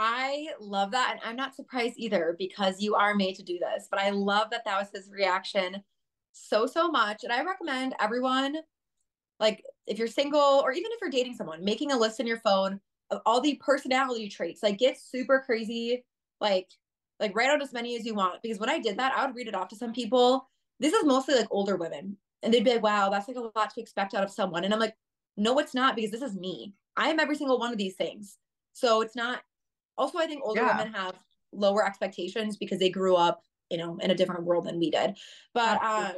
[0.00, 1.10] I love that.
[1.14, 3.88] And I'm not surprised either because you are made to do this.
[3.90, 5.82] But I love that that was his reaction
[6.30, 7.24] so, so much.
[7.24, 8.58] And I recommend everyone
[9.40, 12.38] like if you're single or even if you're dating someone, making a list in your
[12.38, 12.78] phone
[13.10, 14.62] of all the personality traits.
[14.62, 16.04] Like get super crazy,
[16.40, 16.68] like
[17.18, 18.40] like write out as many as you want.
[18.40, 20.48] Because when I did that, I would read it off to some people.
[20.78, 22.16] This is mostly like older women.
[22.44, 24.62] And they'd be like, wow, that's like a lot to expect out of someone.
[24.62, 24.94] And I'm like,
[25.36, 26.74] no, it's not because this is me.
[26.96, 28.38] I am every single one of these things.
[28.74, 29.40] So it's not
[29.98, 30.76] also I think older yeah.
[30.76, 31.14] women have
[31.52, 35.16] lower expectations because they grew up, you know, in a different world than we did.
[35.52, 36.16] But um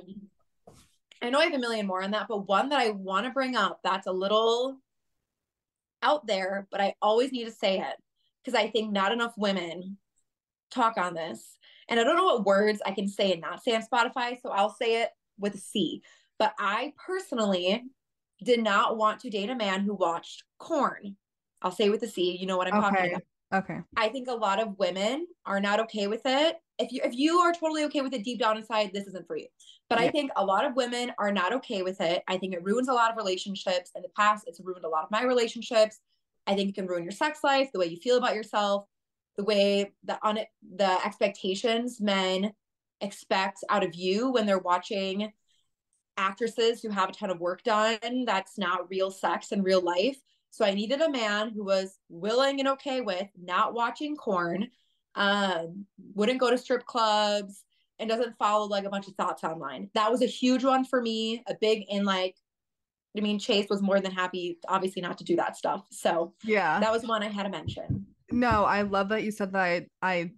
[1.22, 3.32] I know I have a million more on that, but one that I want to
[3.32, 4.78] bring up that's a little
[6.02, 7.96] out there, but I always need to say it
[8.42, 9.98] because I think not enough women
[10.70, 11.58] talk on this.
[11.88, 14.50] And I don't know what words I can say and not say on Spotify, so
[14.50, 16.02] I'll say it with a C.
[16.38, 17.84] But I personally
[18.42, 21.16] did not want to date a man who watched corn.
[21.60, 22.90] I'll say with a C, you know what I'm okay.
[22.90, 23.22] talking about.
[23.52, 23.78] Okay.
[23.96, 26.56] I think a lot of women are not okay with it.
[26.78, 29.36] If you if you are totally okay with it deep down inside, this isn't for
[29.36, 29.46] you.
[29.88, 30.06] But yeah.
[30.06, 32.22] I think a lot of women are not okay with it.
[32.28, 33.90] I think it ruins a lot of relationships.
[33.96, 35.98] In the past, it's ruined a lot of my relationships.
[36.46, 38.84] I think it can ruin your sex life, the way you feel about yourself,
[39.36, 42.52] the way the on it, the expectations men
[43.00, 45.32] expect out of you when they're watching
[46.16, 50.18] actresses who have a ton of work done that's not real sex in real life
[50.50, 54.68] so I needed a man who was willing and okay with not watching corn,
[55.14, 57.62] um, wouldn't go to strip clubs,
[57.98, 59.90] and doesn't follow like a bunch of thoughts online.
[59.94, 62.34] That was a huge one for me, a big in like
[63.16, 65.84] I mean, Chase was more than happy, obviously, not to do that stuff.
[65.90, 68.06] So yeah, that was one I had to mention.
[68.30, 69.60] No, I love that you said that.
[69.60, 70.30] I, I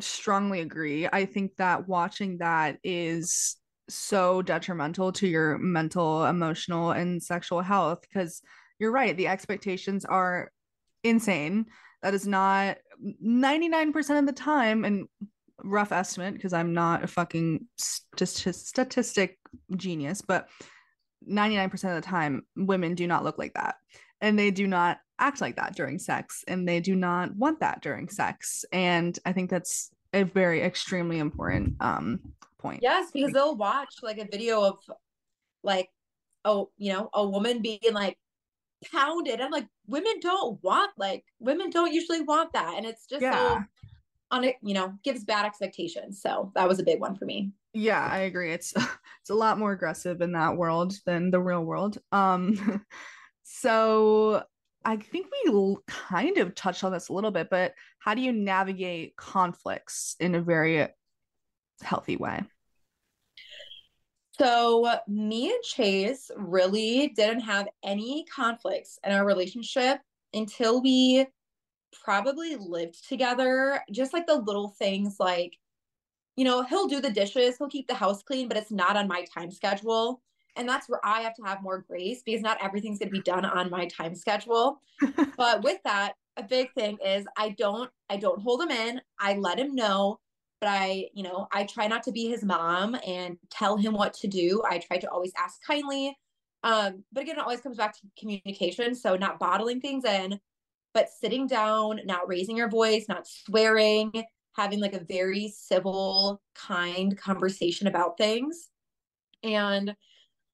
[0.00, 1.06] strongly agree.
[1.12, 3.56] I think that watching that is
[3.90, 8.40] so detrimental to your mental, emotional, and sexual health because
[8.78, 9.16] you're right.
[9.16, 10.50] The expectations are
[11.02, 11.66] insane.
[12.02, 12.78] That is not
[13.24, 15.08] 99% of the time, and
[15.62, 19.38] rough estimate because I'm not a fucking st- statistic
[19.76, 20.48] genius, but
[21.28, 23.76] 99% of the time, women do not look like that.
[24.20, 26.44] And they do not act like that during sex.
[26.48, 28.64] And they do not want that during sex.
[28.72, 32.20] And I think that's a very extremely important um,
[32.58, 32.80] point.
[32.82, 34.78] Yes, because they'll watch like a video of
[35.62, 35.88] like,
[36.44, 38.18] oh, you know, a woman being like
[38.90, 39.40] pounded.
[39.40, 43.32] I'm like, women don't want like women don't usually want that, and it's just yeah.
[43.32, 43.64] so
[44.30, 46.20] on it, you know, gives bad expectations.
[46.20, 47.52] So that was a big one for me.
[47.72, 48.52] Yeah, I agree.
[48.52, 48.72] It's
[49.20, 51.98] it's a lot more aggressive in that world than the real world.
[52.12, 52.84] Um,
[53.42, 54.42] so
[54.84, 58.32] I think we kind of touched on this a little bit, but how do you
[58.32, 60.88] navigate conflicts in a very
[61.82, 62.42] healthy way?
[64.40, 70.00] So, me and Chase really didn't have any conflicts in our relationship
[70.32, 71.26] until we
[72.02, 73.80] probably lived together.
[73.92, 75.56] Just like the little things, like,
[76.36, 79.06] you know, he'll do the dishes, he'll keep the house clean, but it's not on
[79.06, 80.20] my time schedule.
[80.56, 83.22] And that's where I have to have more grace because not everything's going to be
[83.22, 84.80] done on my time schedule.
[85.36, 89.00] but with that, a big thing is I don't I don't hold him in.
[89.20, 90.18] I let him know
[90.60, 94.14] but I, you know, I try not to be his mom and tell him what
[94.14, 94.62] to do.
[94.68, 96.16] I try to always ask kindly.
[96.62, 98.94] Um, but again, it always comes back to communication.
[98.94, 100.40] So not bottling things in,
[100.94, 104.12] but sitting down, not raising your voice, not swearing,
[104.56, 108.70] having like a very civil, kind conversation about things.
[109.42, 109.94] And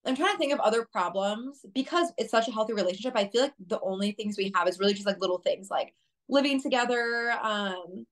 [0.05, 3.13] I'm trying to think of other problems because it's such a healthy relationship.
[3.15, 5.95] I feel like the only things we have is really just like little things like
[6.29, 7.33] living together.
[7.41, 8.07] Um,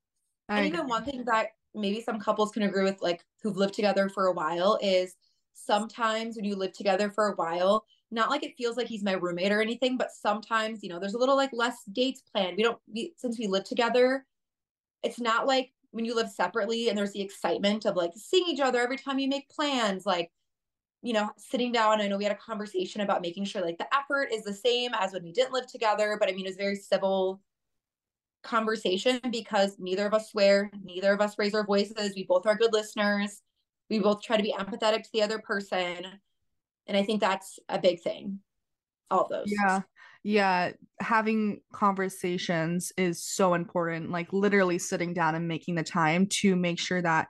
[0.47, 4.09] and even one thing that maybe some couples can agree with, like who've lived together
[4.09, 5.15] for a while, is
[5.53, 9.13] sometimes when you live together for a while, not like it feels like he's my
[9.13, 12.57] roommate or anything, but sometimes, you know, there's a little like less dates planned.
[12.57, 14.25] We don't, we, since we live together,
[15.03, 18.59] it's not like when you live separately and there's the excitement of like seeing each
[18.59, 20.31] other every time you make plans, like,
[21.01, 22.01] you know, sitting down.
[22.01, 24.91] I know we had a conversation about making sure like the effort is the same
[24.99, 27.41] as when we didn't live together, but I mean, it's very civil
[28.43, 32.13] conversation because neither of us swear, neither of us raise our voices.
[32.15, 33.41] We both are good listeners.
[33.89, 36.05] We both try to be empathetic to the other person.
[36.87, 38.39] And I think that's a big thing.
[39.11, 39.45] All those.
[39.47, 39.81] Yeah.
[40.23, 40.71] Yeah.
[40.99, 44.11] Having conversations is so important.
[44.11, 47.27] Like literally sitting down and making the time to make sure that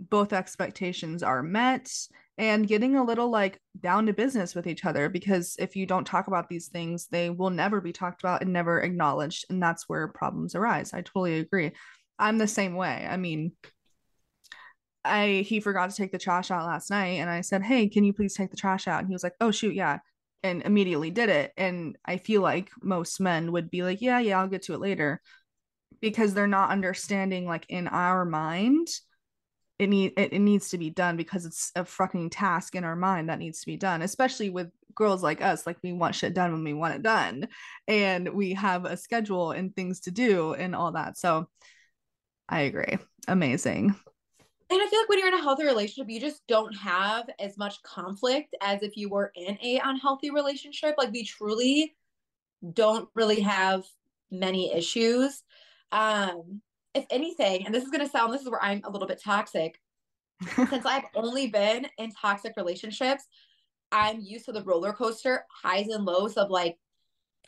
[0.00, 1.88] both expectations are met
[2.36, 6.06] and getting a little like down to business with each other because if you don't
[6.06, 9.88] talk about these things they will never be talked about and never acknowledged and that's
[9.88, 10.92] where problems arise.
[10.92, 11.72] I totally agree.
[12.18, 13.06] I'm the same way.
[13.08, 13.52] I mean
[15.04, 18.04] i he forgot to take the trash out last night and i said hey can
[18.04, 19.00] you please take the trash out?
[19.00, 19.98] And he was like oh shoot yeah
[20.42, 21.52] and immediately did it.
[21.56, 24.80] And i feel like most men would be like yeah yeah i'll get to it
[24.80, 25.20] later
[26.00, 28.88] because they're not understanding like in our mind
[29.78, 32.96] it need it, it needs to be done because it's a fucking task in our
[32.96, 36.34] mind that needs to be done especially with girls like us like we want shit
[36.34, 37.48] done when we want it done
[37.88, 41.48] and we have a schedule and things to do and all that so
[42.48, 43.94] i agree amazing
[44.70, 47.58] and I feel like when you're in a healthy relationship, you just don't have as
[47.58, 50.94] much conflict as if you were in a unhealthy relationship.
[50.96, 51.94] Like we truly
[52.72, 53.84] don't really have
[54.30, 55.42] many issues.
[55.92, 56.62] Um,
[56.94, 59.20] if anything, and this is going to sound, this is where I'm a little bit
[59.22, 59.80] toxic.
[60.56, 63.24] Since I've only been in toxic relationships,
[63.92, 66.76] I'm used to the roller coaster highs and lows of like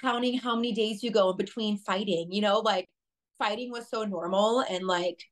[0.01, 2.31] counting how many days you go in between fighting.
[2.31, 2.87] You know, like
[3.39, 5.23] fighting was so normal and like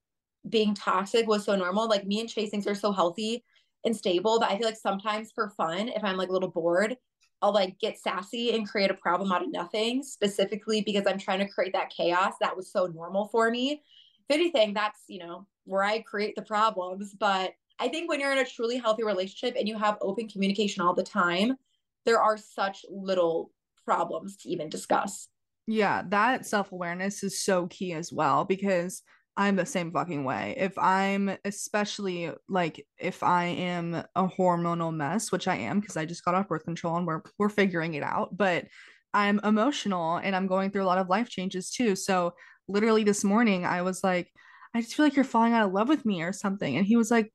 [0.48, 1.88] being toxic was so normal.
[1.88, 3.44] Like me and Chase things are so healthy
[3.84, 6.96] and stable that I feel like sometimes for fun, if I'm like a little bored,
[7.42, 11.40] I'll like get sassy and create a problem out of nothing, specifically because I'm trying
[11.40, 13.82] to create that chaos that was so normal for me
[14.28, 17.14] if anything, that's, you know, where I create the problems.
[17.18, 20.82] But I think when you're in a truly healthy relationship and you have open communication
[20.82, 21.56] all the time,
[22.04, 23.50] there are such little
[23.84, 25.28] problems to even discuss.
[25.66, 29.02] Yeah, that self awareness is so key as well because
[29.36, 30.54] I'm the same fucking way.
[30.58, 36.04] If I'm especially like if I am a hormonal mess, which I am because I
[36.04, 38.66] just got off birth control and we're we're figuring it out, but
[39.12, 41.96] I'm emotional and I'm going through a lot of life changes too.
[41.96, 42.34] So
[42.68, 44.32] literally this morning I was like,
[44.74, 46.76] I just feel like you're falling out of love with me or something.
[46.76, 47.32] And he was like,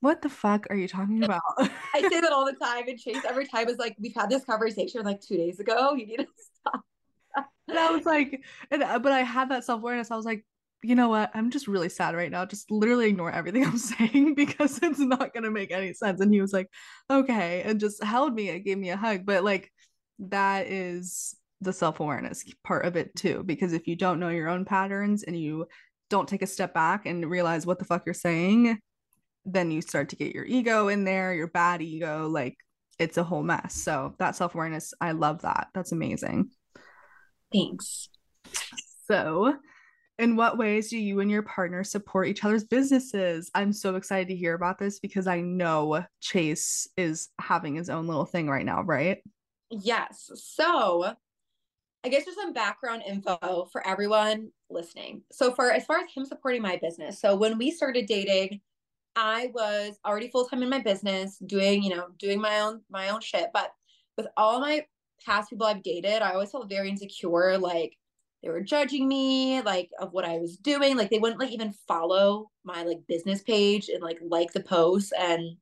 [0.00, 1.42] What the fuck are you talking about?
[1.58, 2.88] I say that all the time.
[2.88, 5.94] And Chase every time is like, We've had this conversation like two days ago.
[5.94, 6.26] You need to
[6.60, 6.82] stop.
[7.68, 10.10] and I was like, and uh, but I had that self awareness.
[10.10, 10.44] I was like,
[10.82, 11.30] you know what?
[11.34, 12.46] I'm just really sad right now.
[12.46, 16.20] Just literally ignore everything I'm saying because it's not going to make any sense.
[16.20, 16.68] And he was like,
[17.08, 17.62] okay.
[17.62, 19.26] And just held me and gave me a hug.
[19.26, 19.70] But like,
[20.20, 24.64] that is the self-awareness part of it too because if you don't know your own
[24.64, 25.66] patterns and you
[26.08, 28.78] don't take a step back and realize what the fuck you're saying
[29.44, 32.56] then you start to get your ego in there your bad ego like
[33.00, 33.74] it's a whole mess.
[33.74, 35.68] So that self-awareness i love that.
[35.74, 36.50] That's amazing.
[37.52, 38.10] Thanks.
[39.08, 39.56] So
[40.18, 43.50] in what ways do you and your partner support each other's businesses?
[43.54, 48.06] I'm so excited to hear about this because i know chase is having his own
[48.06, 49.18] little thing right now right?
[49.70, 50.30] Yes.
[50.34, 51.14] So
[52.02, 55.22] I guess just some background info for everyone listening.
[55.30, 58.60] So for as far as him supporting my business, so when we started dating,
[59.16, 63.10] I was already full time in my business, doing, you know, doing my own my
[63.10, 63.50] own shit.
[63.52, 63.72] But
[64.16, 64.86] with all my
[65.26, 67.98] past people I've dated, I always felt very insecure, like
[68.42, 70.96] they were judging me, like of what I was doing.
[70.96, 75.12] Like they wouldn't like even follow my like business page and like like the posts.
[75.18, 75.56] And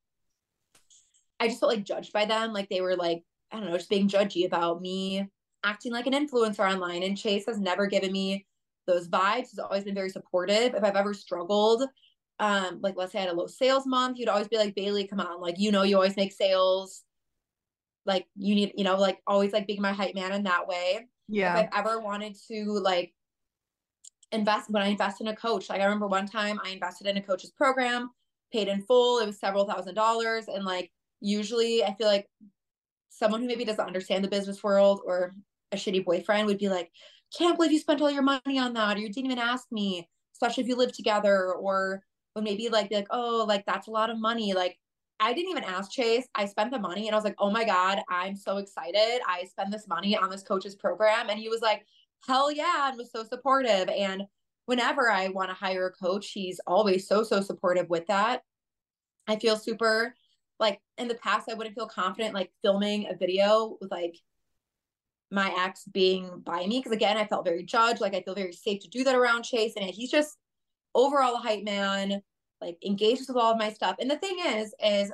[1.41, 2.53] I just felt like judged by them.
[2.53, 5.29] Like they were like, I don't know, just being judgy about me
[5.69, 7.03] acting like an influencer online.
[7.03, 8.47] And Chase has never given me
[8.87, 9.51] those vibes.
[9.51, 10.75] He's always been very supportive.
[10.75, 11.85] If I've ever struggled,
[12.41, 15.09] um, like let's say I had a low sales month, he'd always be like, Baylee,
[15.09, 17.03] come on, like you know you always make sales.
[18.07, 21.09] Like you need, you know, like always like being my hype man in that way.
[21.29, 21.59] Yeah.
[21.59, 23.13] If I've ever wanted to like
[24.33, 25.69] invest when I invest in a coach.
[25.69, 28.11] Like I remember one time I invested in a coach's program,
[28.53, 29.19] paid in full.
[29.19, 30.47] It was several thousand dollars.
[30.49, 30.91] And like
[31.21, 32.27] usually I feel like
[33.11, 35.35] someone who maybe doesn't understand the business world or
[35.73, 36.91] a shitty boyfriend would be like,
[37.37, 40.09] can't believe you spent all your money on that, or you didn't even ask me,
[40.35, 42.03] especially if you live together, or
[42.35, 44.55] would maybe like be like, oh, like that's a lot of money.
[44.55, 44.79] Like
[45.21, 46.27] I didn't even ask Chase.
[46.35, 49.21] I spent the money and I was like, oh my God, I'm so excited.
[49.27, 51.29] I spend this money on this coach's program.
[51.29, 51.85] And he was like,
[52.27, 53.89] hell yeah, and was so supportive.
[53.89, 54.25] And
[54.67, 58.43] whenever I want to hire a coach, he's always so, so supportive with that.
[59.27, 60.15] I feel super
[60.61, 64.17] like in the past, I wouldn't feel confident like filming a video with like
[65.31, 66.83] my ex being by me.
[66.83, 68.01] Cause again, I felt very judged.
[68.01, 69.75] Like I feel very safe to do that around Chase.
[69.77, 70.39] And he's just
[70.95, 72.23] overall a hype man,
[72.61, 73.97] like engages with all of my stuff.
[74.01, 75.13] And the thing is, is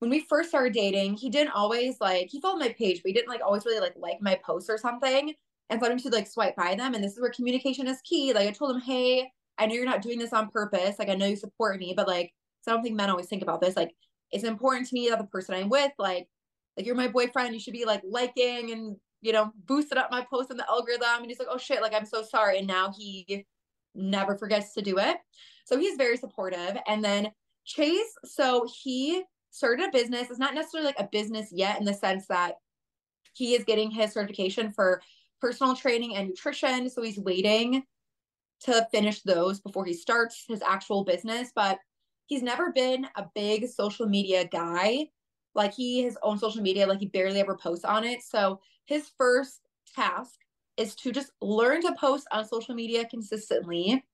[0.00, 3.12] when we first started dating, he didn't always like he followed my page, but he
[3.12, 5.34] didn't like always really like like my posts or something.
[5.68, 6.94] And for him to like swipe by them.
[6.94, 8.32] And this is where communication is key.
[8.32, 9.28] Like I told him, hey,
[9.58, 10.98] I know you're not doing this on purpose.
[10.98, 13.42] Like I know you support me, but like so I don't think men always think
[13.42, 13.76] about this.
[13.76, 13.94] Like
[14.32, 16.28] it's important to me that the person I'm with, like,
[16.76, 18.96] like you're my boyfriend, you should be like liking and
[19.26, 21.18] you know, boosted up my post in the algorithm.
[21.18, 22.58] And he's like, oh shit, like I'm so sorry.
[22.58, 23.44] And now he
[23.92, 25.16] never forgets to do it.
[25.64, 26.76] So he's very supportive.
[26.86, 27.32] And then
[27.64, 30.30] Chase, so he started a business.
[30.30, 32.54] It's not necessarily like a business yet in the sense that
[33.32, 35.02] he is getting his certification for
[35.40, 36.88] personal training and nutrition.
[36.88, 37.82] So he's waiting
[38.60, 41.50] to finish those before he starts his actual business.
[41.52, 41.80] But
[42.26, 45.08] he's never been a big social media guy.
[45.56, 48.22] Like he his own social media, like he barely ever posts on it.
[48.22, 49.60] So his first
[49.94, 50.38] task
[50.76, 54.04] is to just learn to post on social media consistently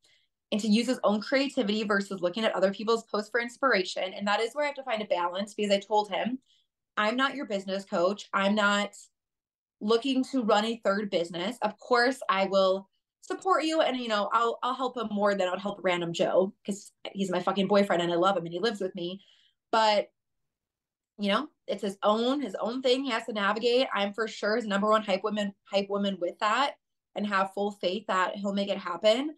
[0.51, 4.13] and to use his own creativity versus looking at other people's posts for inspiration.
[4.13, 6.39] And that is where I have to find a balance because I told him,
[6.97, 8.29] I'm not your business coach.
[8.35, 8.91] I'm not
[9.81, 11.57] looking to run a third business.
[11.63, 12.89] Of course, I will
[13.23, 16.13] support you and you know, I'll I'll help him more than I would help random
[16.13, 19.23] Joe because he's my fucking boyfriend and I love him and he lives with me.
[19.71, 20.11] But
[21.23, 23.87] you know, it's his own his own thing he has to navigate.
[23.95, 26.75] I'm for sure his number one hype woman hype woman with that
[27.15, 29.35] and have full faith that he'll make it happen.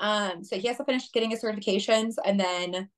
[0.00, 2.88] Um, so he has to finish getting his certifications and then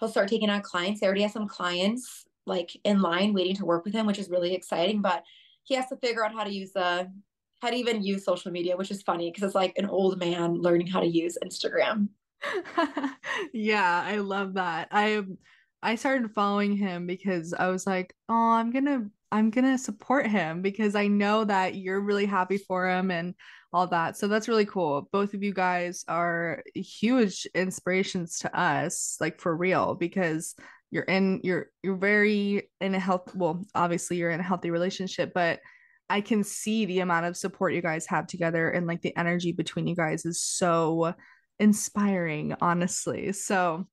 [0.00, 1.00] he'll start taking on clients.
[1.00, 4.30] He already has some clients like in line waiting to work with him, which is
[4.30, 5.02] really exciting.
[5.02, 5.24] But
[5.64, 7.10] he has to figure out how to use the
[7.62, 10.54] how to even use social media, which is funny because it's like an old man
[10.60, 12.08] learning how to use Instagram.
[13.52, 14.88] yeah, I love that.
[14.90, 15.24] I
[15.86, 20.60] I started following him because I was like, "Oh, I'm to I'm to support him
[20.60, 23.34] because I know that you're really happy for him and
[23.72, 25.08] all that." So that's really cool.
[25.12, 30.56] Both of you guys are huge inspirations to us, like for real because
[30.90, 35.32] you're in you're you're very in a health well, obviously you're in a healthy relationship,
[35.34, 35.60] but
[36.10, 39.52] I can see the amount of support you guys have together and like the energy
[39.52, 41.14] between you guys is so
[41.60, 43.32] inspiring, honestly.
[43.32, 43.86] So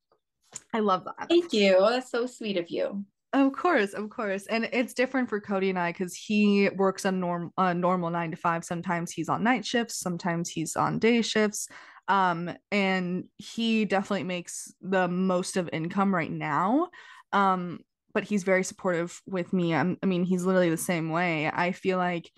[0.74, 1.30] I love that.
[1.30, 1.78] Thank you.
[1.80, 3.06] That's so sweet of you.
[3.34, 4.46] Of course, of course.
[4.46, 8.30] And it's different for Cody and I because he works a norm a normal nine
[8.32, 8.64] to five.
[8.64, 11.68] Sometimes he's on night shifts, sometimes he's on day shifts.
[12.08, 16.90] Um, and he definitely makes the most of income right now.
[17.32, 17.80] Um,
[18.14, 19.74] but he's very supportive with me.
[19.74, 21.48] I'm, I mean, he's literally the same way.
[21.48, 22.30] I feel like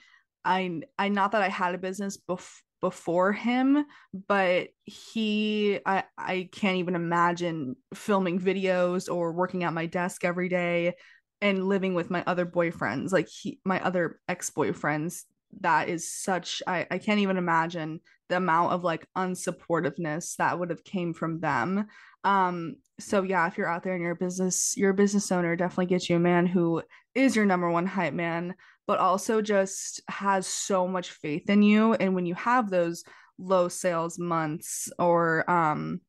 [0.45, 3.83] I I not that I had a business before before him
[4.27, 10.49] but he I I can't even imagine filming videos or working at my desk every
[10.49, 10.93] day
[11.41, 15.23] and living with my other boyfriends like he my other ex-boyfriends.
[15.61, 20.69] That is such I, I can't even imagine the amount of like unsupportiveness that would
[20.69, 21.87] have came from them.
[22.23, 25.55] Um so yeah if you're out there and you're a business you're a business owner
[25.55, 26.83] definitely get you a man who
[27.15, 28.53] is your number one hype man
[28.87, 33.03] but also just has so much faith in you and when you have those
[33.37, 35.99] low sales months or um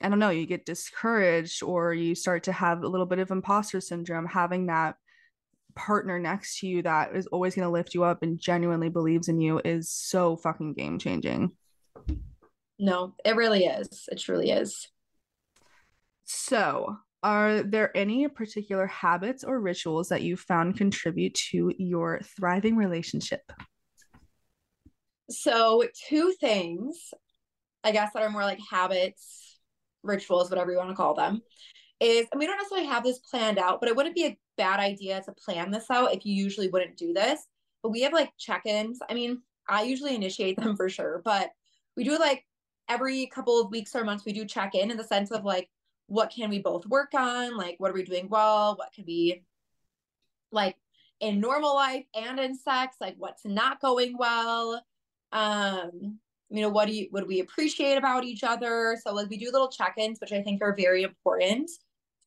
[0.00, 3.30] I don't know, you get discouraged or you start to have a little bit of
[3.30, 4.96] imposter syndrome, having that
[5.74, 9.28] partner next to you that is always going to lift you up and genuinely believes
[9.28, 11.52] in you is so fucking game changing.
[12.78, 14.08] No, it really is.
[14.10, 14.88] It truly is.
[16.24, 22.76] So, are there any particular habits or rituals that you found contribute to your thriving
[22.76, 23.52] relationship?
[25.28, 27.12] So, two things,
[27.82, 29.58] I guess, that are more like habits,
[30.02, 31.42] rituals, whatever you want to call them,
[31.98, 34.80] is and we don't necessarily have this planned out, but it wouldn't be a bad
[34.80, 37.40] idea to plan this out if you usually wouldn't do this.
[37.82, 39.00] But we have like check ins.
[39.08, 41.50] I mean, I usually initiate them for sure, but
[41.96, 42.44] we do like
[42.88, 45.68] every couple of weeks or months, we do check in in the sense of like,
[46.06, 47.56] what can we both work on?
[47.56, 48.76] Like, what are we doing well?
[48.76, 49.42] What can be
[50.52, 50.76] like
[51.20, 52.96] in normal life and in sex?
[53.00, 54.82] Like, what's not going well?
[55.32, 58.96] Um, you know, what do you what we appreciate about each other?
[59.02, 61.70] So like we do little check-ins, which I think are very important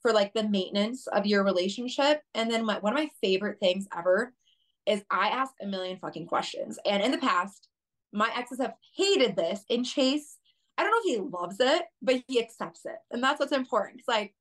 [0.01, 2.21] for like the maintenance of your relationship.
[2.33, 4.33] And then my, one of my favorite things ever
[4.85, 6.79] is I ask a million fucking questions.
[6.85, 7.67] And in the past,
[8.11, 9.63] my exes have hated this.
[9.69, 10.37] And Chase,
[10.79, 12.95] I don't know if he loves it, but he accepts it.
[13.11, 14.01] And that's what's important.
[14.07, 14.33] Like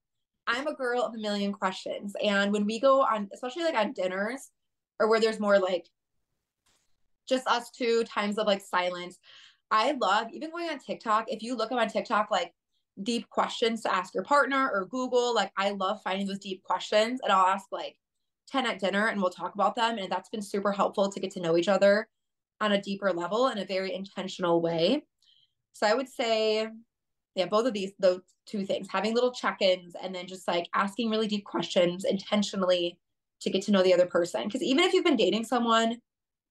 [0.47, 2.14] I'm a girl of a million questions.
[2.22, 4.51] And when we go on, especially like on dinners
[5.01, 5.86] or where there's more like
[7.28, 9.18] just us two times of like silence,
[9.72, 11.24] I love even going on TikTok.
[11.26, 12.55] If you look up on TikTok, like
[13.03, 17.18] deep questions to ask your partner or Google, like I love finding those deep questions
[17.20, 17.97] and I'll ask like
[18.47, 19.99] 10 at dinner and we'll talk about them.
[19.99, 22.07] And that's been super helpful to get to know each other
[22.61, 25.03] on a deeper level in a very intentional way.
[25.79, 26.66] So I would say,
[27.35, 30.68] yeah, both of these, those two things, having little check ins and then just like
[30.74, 32.99] asking really deep questions intentionally
[33.41, 34.45] to get to know the other person.
[34.45, 36.01] Because even if you've been dating someone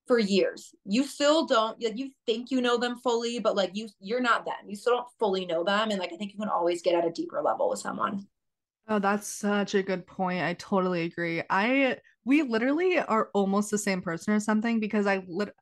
[0.07, 0.73] for years.
[0.85, 4.45] You still don't like you think you know them fully, but like you you're not
[4.45, 4.55] them.
[4.65, 5.91] You still don't fully know them.
[5.91, 8.25] And like I think you can always get at a deeper level with someone.
[8.87, 10.41] Oh, that's such a good point.
[10.41, 11.43] I totally agree.
[11.49, 15.53] I we literally are almost the same person or something because I lit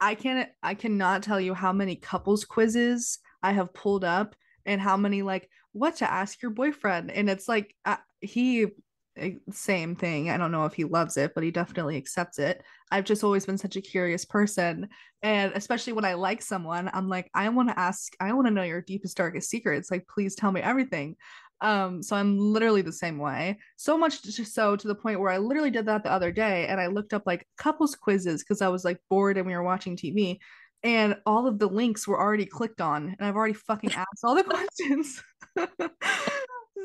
[0.00, 4.34] I, can't I cannot tell you how many couples quizzes I have pulled up
[4.66, 8.68] and how many like what to ask your boyfriend and it's like uh, he
[9.50, 10.30] same thing.
[10.30, 12.62] I don't know if he loves it, but he definitely accepts it.
[12.90, 14.88] I've just always been such a curious person.
[15.22, 18.52] And especially when I like someone, I'm like, I want to ask, I want to
[18.52, 19.90] know your deepest, darkest secrets.
[19.90, 21.16] Like, please tell me everything.
[21.60, 23.58] Um, so I'm literally the same way.
[23.76, 26.80] So much so to the point where I literally did that the other day and
[26.80, 29.96] I looked up like couples quizzes because I was like bored and we were watching
[29.96, 30.38] TV.
[30.84, 34.36] And all of the links were already clicked on, and I've already fucking asked all
[34.36, 34.44] the
[34.78, 35.20] questions.
[35.58, 35.88] I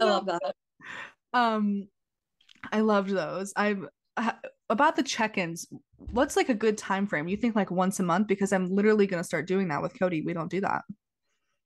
[0.02, 0.56] love that.
[1.32, 1.88] Um,
[2.72, 3.54] I loved those.
[3.56, 4.32] I'm uh,
[4.70, 5.68] about the check-ins.
[6.12, 7.28] What's like a good time frame?
[7.28, 9.98] You think like once a month because I'm literally going to start doing that with
[9.98, 10.22] Cody.
[10.22, 10.84] We don't do that.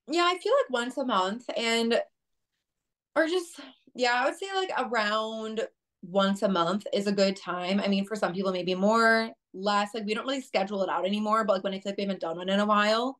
[0.09, 2.01] Yeah, I feel like once a month and
[3.17, 3.59] or just
[3.95, 5.61] yeah, I would say like around
[6.03, 7.79] once a month is a good time.
[7.79, 9.89] I mean, for some people maybe more, less.
[9.93, 12.03] Like we don't really schedule it out anymore, but like when I feel like we
[12.03, 13.19] haven't done one in a while,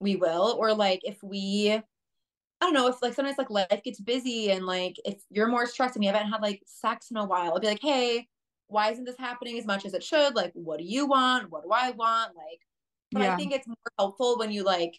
[0.00, 0.56] we will.
[0.58, 1.72] Or like if we
[2.60, 5.66] I don't know if like sometimes like life gets busy and like if you're more
[5.66, 8.26] stressed and you haven't had like sex in a while, I'll be like, hey,
[8.68, 10.34] why isn't this happening as much as it should?
[10.34, 11.50] Like, what do you want?
[11.50, 12.34] What do I want?
[12.34, 12.60] Like,
[13.12, 13.34] but yeah.
[13.34, 14.98] I think it's more helpful when you like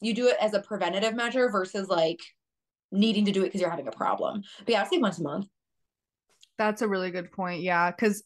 [0.00, 2.20] you do it as a preventative measure versus like
[2.92, 4.42] needing to do it because you're having a problem.
[4.60, 5.48] But yeah, I'd say once a month.
[6.58, 7.62] That's a really good point.
[7.62, 8.22] Yeah, because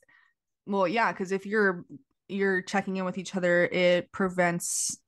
[0.66, 1.84] well, yeah, because if you're
[2.28, 4.98] you're checking in with each other, it prevents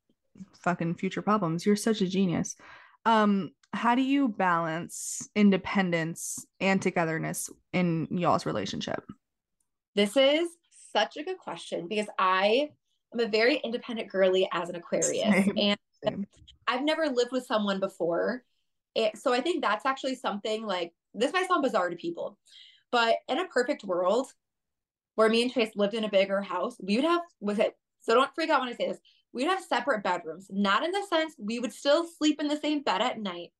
[0.62, 1.66] fucking future problems.
[1.66, 2.56] You're such a genius.
[3.04, 9.04] Um, how do you balance independence and togetherness in y'all's relationship?
[9.94, 10.48] This is
[10.92, 12.70] such a good question because I
[13.12, 15.18] am a very independent girly as an Aquarius.
[15.18, 15.52] Same.
[15.58, 16.26] And Same.
[16.66, 18.42] I've never lived with someone before.
[18.94, 22.38] It, so I think that's actually something like this might sound bizarre to people,
[22.90, 24.32] but in a perfect world
[25.14, 27.76] where me and Chase lived in a bigger house, we would have with it.
[28.00, 29.00] So don't freak out when I say this
[29.32, 32.82] we'd have separate bedrooms, not in the sense we would still sleep in the same
[32.82, 33.50] bed at night,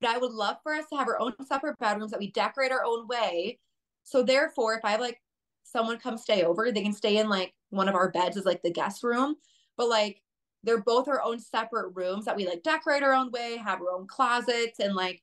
[0.00, 2.72] but I would love for us to have our own separate bedrooms that we decorate
[2.72, 3.58] our own way.
[4.02, 5.20] So therefore, if I have like
[5.62, 8.62] someone come stay over, they can stay in like one of our beds as like
[8.62, 9.36] the guest room,
[9.76, 10.20] but like
[10.64, 13.90] they're both our own separate rooms that we like decorate our own way, have our
[13.90, 15.22] own closets, and like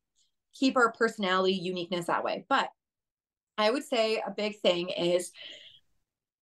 [0.54, 2.46] keep our personality uniqueness that way.
[2.50, 2.70] But
[3.58, 5.32] I would say a big thing is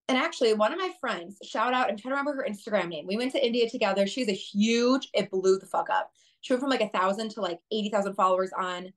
[0.10, 3.06] and actually, one of my friends, shout out, I'm trying to remember her Instagram name.
[3.06, 4.08] We went to India together.
[4.08, 6.12] She's a huge, it blew the fuck up.
[6.41, 8.91] She went from like a thousand to like 80,000 followers on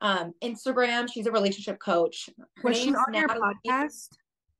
[0.00, 1.10] um, Instagram.
[1.12, 2.30] She's a relationship coach.
[2.58, 4.10] Her Was she on Natalie, your podcast?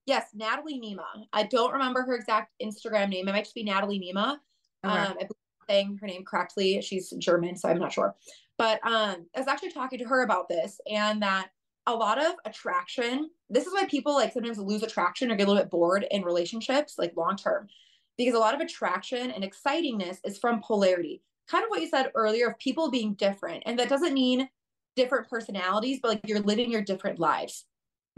[0.07, 1.26] Yes, Natalie Nema.
[1.32, 3.28] I don't remember her exact Instagram name.
[3.28, 4.39] It might just be Natalie Nema.
[4.85, 4.93] Okay.
[4.93, 5.30] Um, I believe
[5.68, 6.80] saying her name correctly.
[6.82, 8.14] She's German, so I'm not sure.
[8.59, 11.49] But um, I was actually talking to her about this and that
[11.87, 13.30] a lot of attraction.
[13.51, 16.22] This is why people like sometimes lose attraction or get a little bit bored in
[16.22, 17.68] relationships, like long term,
[18.16, 21.22] because a lot of attraction and excitingness is from polarity.
[21.49, 23.64] Kind of what you said earlier of people being different.
[23.66, 24.49] And that doesn't mean
[24.97, 27.66] different personalities, but like you're living your different lives.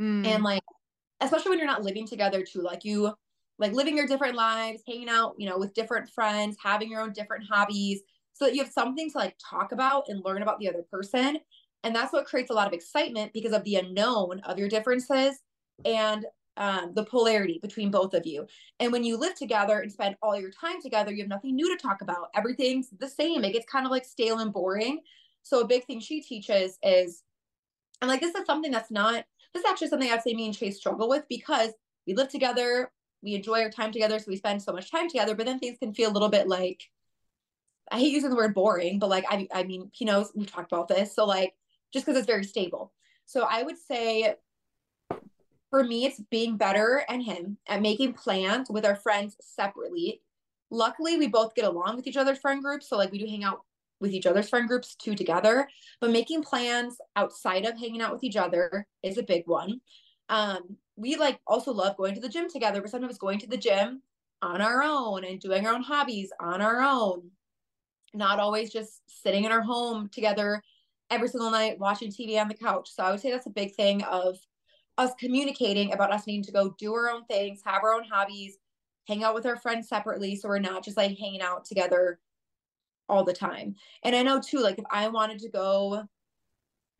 [0.00, 0.26] Mm.
[0.26, 0.62] And like,
[1.20, 3.14] especially when you're not living together too, like you
[3.58, 7.12] like living your different lives, hanging out, you know, with different friends, having your own
[7.12, 8.02] different hobbies,
[8.32, 11.38] so that you have something to like talk about and learn about the other person
[11.86, 15.38] and that's what creates a lot of excitement because of the unknown of your differences
[15.84, 16.26] and
[16.56, 18.44] um, the polarity between both of you.
[18.80, 21.68] And when you live together and spend all your time together, you have nothing new
[21.68, 22.30] to talk about.
[22.34, 23.44] Everything's the same.
[23.44, 25.00] It gets kind of like stale and boring.
[25.44, 27.22] So a big thing she teaches is,
[28.02, 30.56] and like this is something that's not, this is actually something I'd say me and
[30.56, 31.70] Chase struggle with because
[32.04, 32.90] we live together,
[33.26, 35.78] we enjoy our time together, so we spend so much time together, but then things
[35.78, 36.88] can feel a little bit like
[37.90, 40.72] I hate using the word boring, but like I I mean, he knows we've talked
[40.72, 41.14] about this.
[41.14, 41.54] So like
[41.92, 42.92] just because it's very stable.
[43.26, 44.36] So I would say
[45.70, 50.22] for me, it's being better and him at making plans with our friends separately.
[50.70, 52.88] Luckily, we both get along with each other's friend groups.
[52.88, 53.62] So like we do hang out
[54.00, 55.68] with each other's friend groups too together.
[56.00, 59.80] But making plans outside of hanging out with each other is a big one.
[60.28, 63.56] Um, we like also love going to the gym together, but sometimes going to the
[63.56, 64.02] gym
[64.42, 67.30] on our own and doing our own hobbies on our own
[68.16, 70.62] not always just sitting in our home together
[71.10, 72.90] every single night watching TV on the couch.
[72.90, 74.38] So I would say that's a big thing of
[74.98, 78.56] us communicating about us needing to go do our own things, have our own hobbies,
[79.06, 80.34] hang out with our friends separately.
[80.34, 82.18] So we're not just like hanging out together
[83.08, 83.76] all the time.
[84.02, 86.08] And I know too, like if I wanted to go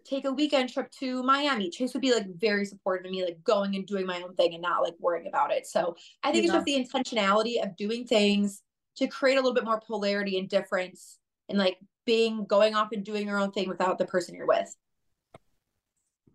[0.06, 3.42] take a weekend trip to Miami, Chase would be like very supportive of me, like
[3.42, 5.66] going and doing my own thing and not like worrying about it.
[5.66, 6.56] So I think yeah.
[6.56, 8.62] it's just the intentionality of doing things
[8.96, 13.04] to create a little bit more polarity and difference and like being going off and
[13.04, 14.74] doing your own thing without the person you're with.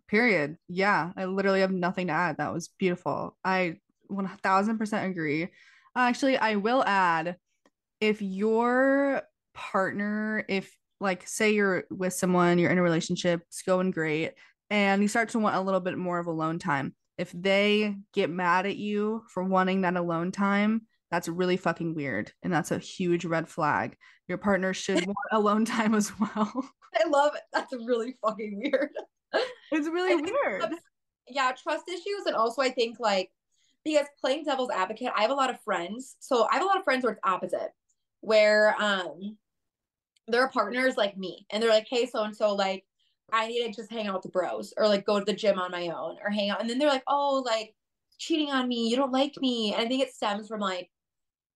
[0.08, 0.58] Period.
[0.68, 2.38] Yeah, I literally have nothing to add.
[2.38, 3.38] That was beautiful.
[3.44, 3.78] I
[4.12, 5.48] 1000% agree.
[5.96, 7.38] Actually, I will add
[8.02, 9.22] if your
[9.54, 14.34] partner, if like say you're with someone, you're in a relationship, it's going great,
[14.70, 16.96] and you start to want a little bit more of alone time.
[17.18, 22.32] If they get mad at you for wanting that alone time, that's really fucking weird.
[22.42, 23.98] And that's a huge red flag.
[24.28, 26.70] Your partner should want alone time as well.
[26.96, 27.42] I love it.
[27.52, 28.90] That's really fucking weird.
[29.74, 30.66] It's really weird.
[31.30, 32.26] Yeah, trust issues.
[32.26, 33.32] And also, I think like,
[33.86, 36.18] because playing devil's advocate, I have a lot of friends.
[36.20, 37.70] So I have a lot of friends where it's opposite,
[38.20, 39.38] where um,
[40.28, 42.86] there are partners like me and they're like, hey, so and so, like,
[43.32, 45.58] I need to just hang out with the bros or like go to the gym
[45.58, 46.60] on my own or hang out.
[46.60, 47.74] And then they're like, oh, like
[48.18, 48.90] cheating on me.
[48.90, 49.74] You don't like me.
[49.74, 50.90] And I think it stems from like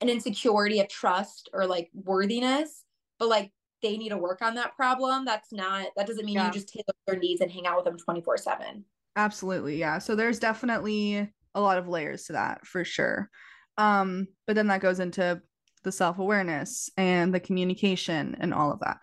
[0.01, 2.86] an insecurity of trust or like worthiness,
[3.20, 3.51] but like
[3.82, 5.26] they need to work on that problem.
[5.26, 6.47] That's not, that doesn't mean yeah.
[6.47, 8.86] you just take up their needs and hang out with them 24 7.
[9.18, 9.78] Absolutely.
[9.78, 9.99] Yeah.
[9.99, 13.30] So there's definitely a lot of layers to that for sure.
[13.78, 15.41] Um, but then that goes into
[15.86, 18.97] the self awareness and the communication and all of that.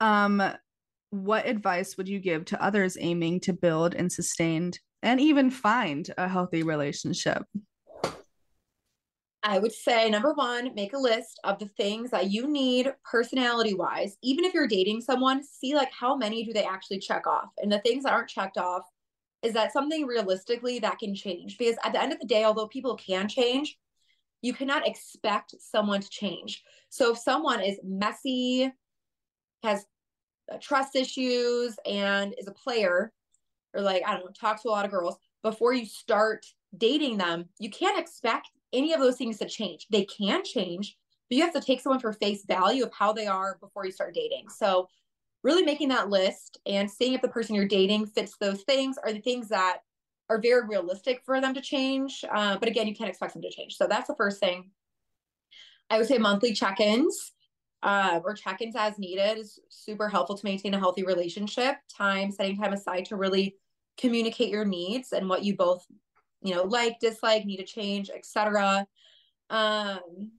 [0.00, 0.42] Um,
[1.10, 4.72] what advice would you give to others aiming to build and sustain
[5.02, 7.42] and even find a healthy relationship?
[9.42, 13.72] I would say number one, make a list of the things that you need personality
[13.72, 14.16] wise.
[14.22, 17.50] Even if you're dating someone, see like how many do they actually check off.
[17.58, 18.82] And the things that aren't checked off,
[19.42, 21.56] is that something realistically that can change?
[21.56, 23.78] Because at the end of the day, although people can change,
[24.42, 26.62] you cannot expect someone to change.
[26.90, 28.72] So if someone is messy,
[29.62, 29.84] has
[30.52, 33.12] uh, trust issues, and is a player,
[33.74, 37.18] or like, I don't know, talks to a lot of girls, before you start dating
[37.18, 39.86] them, you can't expect any of those things to change.
[39.90, 40.96] They can change,
[41.28, 43.92] but you have to take someone for face value of how they are before you
[43.92, 44.48] start dating.
[44.48, 44.88] So,
[45.44, 49.12] really making that list and seeing if the person you're dating fits those things are
[49.12, 49.78] the things that
[50.28, 52.24] are very realistic for them to change.
[52.30, 53.76] Uh, but again, you can't expect them to change.
[53.76, 54.70] So, that's the first thing.
[55.90, 57.32] I would say monthly check ins
[57.82, 61.76] uh, or check ins as needed is super helpful to maintain a healthy relationship.
[61.96, 63.56] Time, setting time aside to really
[63.96, 65.84] communicate your needs and what you both
[66.42, 68.86] you know, like, dislike, need to change, etc.
[69.50, 70.30] Um,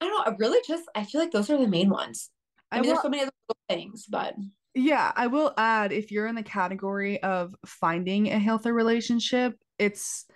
[0.00, 0.32] I don't know.
[0.32, 2.30] I really just I feel like those are the main ones.
[2.70, 3.32] I, I mean, will, there's so many other
[3.68, 4.34] things, but
[4.76, 10.26] yeah, I will add if you're in the category of finding a healthy relationship, it's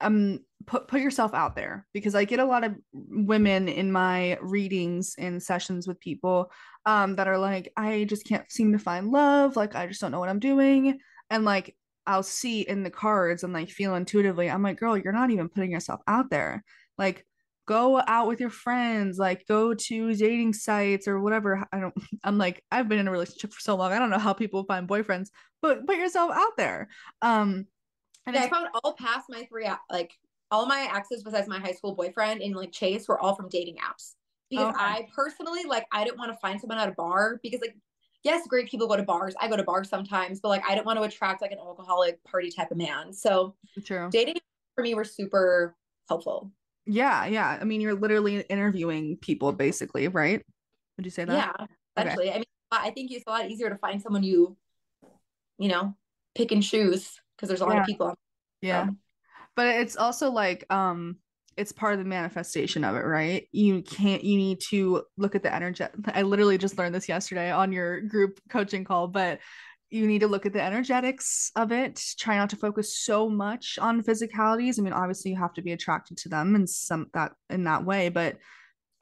[0.00, 4.38] um put put yourself out there because I get a lot of women in my
[4.40, 6.50] readings and sessions with people
[6.86, 10.12] um that are like I just can't seem to find love, like I just don't
[10.12, 11.76] know what I'm doing and like
[12.06, 15.48] I'll see in the cards and like feel intuitively, I'm like, girl, you're not even
[15.48, 16.64] putting yourself out there.
[16.96, 17.26] Like,
[17.70, 21.64] go out with your friends, like, go to dating sites or whatever.
[21.72, 21.94] I don't,
[22.24, 23.92] I'm like, I've been in a relationship for so long.
[23.92, 25.28] I don't know how people find boyfriends,
[25.62, 26.88] but put yourself out there.
[27.22, 27.66] Um,
[28.26, 30.12] and I found all past my three, like,
[30.50, 33.76] all my exes besides my high school boyfriend and like Chase were all from dating
[33.76, 34.14] apps
[34.50, 34.84] because okay.
[34.84, 37.76] I personally like I didn't want to find someone at a bar because like
[38.24, 39.34] yes, great people go to bars.
[39.40, 42.22] I go to bars sometimes, but like I didn't want to attract like an alcoholic
[42.24, 43.12] party type of man.
[43.12, 43.54] So
[43.84, 44.08] True.
[44.10, 44.36] dating
[44.74, 45.76] for me were super
[46.08, 46.50] helpful.
[46.90, 47.58] Yeah, yeah.
[47.60, 50.42] I mean, you're literally interviewing people basically, right?
[50.96, 51.32] Would you say that?
[51.58, 51.66] Yeah,
[51.96, 52.28] actually.
[52.28, 52.34] Okay.
[52.34, 54.56] I mean, I think it's a lot easier to find someone you,
[55.58, 55.94] you know,
[56.34, 57.80] pick and choose because there's a lot yeah.
[57.80, 58.14] of people.
[58.60, 58.88] Yeah.
[59.56, 61.16] But it's also like um
[61.56, 63.46] it's part of the manifestation of it, right?
[63.52, 65.84] You can't, you need to look at the energy.
[66.06, 69.40] I literally just learned this yesterday on your group coaching call, but
[69.90, 72.00] you need to look at the energetics of it.
[72.18, 74.78] Try not to focus so much on physicalities.
[74.78, 77.84] I mean, obviously you have to be attracted to them in some that in that
[77.84, 78.36] way, but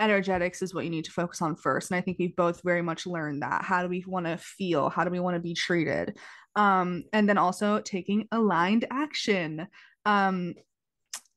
[0.01, 1.91] energetics is what you need to focus on first.
[1.91, 3.65] And I think we've both very much learned that.
[3.65, 4.89] How do we want to feel?
[4.89, 6.17] How do we want to be treated?
[6.57, 9.67] Um, and then also taking aligned action.
[10.05, 10.55] Um,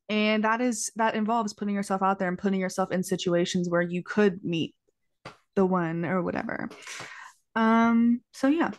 [0.10, 3.82] and that is that involves putting yourself out there and putting yourself in situations where
[3.82, 4.76] you could meet
[5.56, 6.70] the one or whatever.
[7.56, 8.72] Um, so yeah.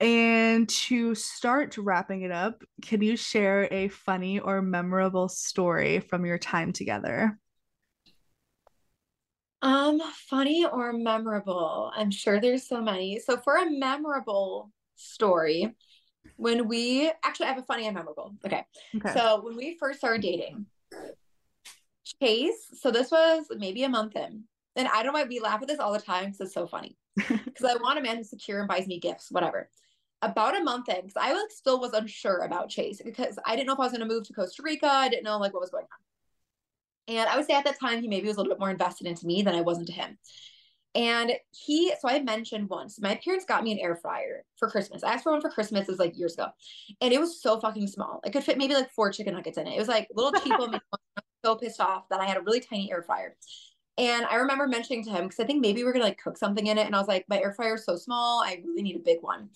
[0.00, 6.24] And to start wrapping it up, can you share a funny or memorable story from
[6.24, 7.38] your time together?
[9.60, 11.92] Um, funny or memorable?
[11.94, 13.18] I'm sure there's so many.
[13.18, 15.76] So for a memorable story,
[16.36, 18.34] when we actually I have a funny and memorable.
[18.46, 18.64] Okay.
[18.96, 19.12] okay.
[19.12, 20.64] So when we first started dating,
[22.22, 24.44] Chase, so this was maybe a month in.
[24.76, 26.66] And I don't know why we laugh at this all the time because it's so
[26.66, 26.96] funny.
[27.16, 29.68] Because I want a man who's secure and buys me gifts, whatever.
[30.22, 33.68] About a month in, because I like still was unsure about Chase because I didn't
[33.68, 34.86] know if I was gonna move to Costa Rica.
[34.86, 37.16] I didn't know like what was going on.
[37.16, 39.06] And I would say at that time, he maybe was a little bit more invested
[39.06, 40.18] into me than I was into him.
[40.94, 45.04] And he, so I mentioned once, my parents got me an air fryer for Christmas.
[45.04, 46.48] I asked for one for Christmas, it was like years ago.
[47.00, 48.20] And it was so fucking small.
[48.24, 49.74] It could fit maybe like four chicken nuggets in it.
[49.74, 50.52] It was like a little cheap.
[50.58, 50.80] I
[51.44, 53.36] so pissed off that I had a really tiny air fryer.
[53.98, 56.36] And I remember mentioning to him, because I think maybe we are gonna like cook
[56.36, 56.86] something in it.
[56.86, 58.42] And I was like, my air fryer is so small.
[58.42, 59.50] I really need a big one.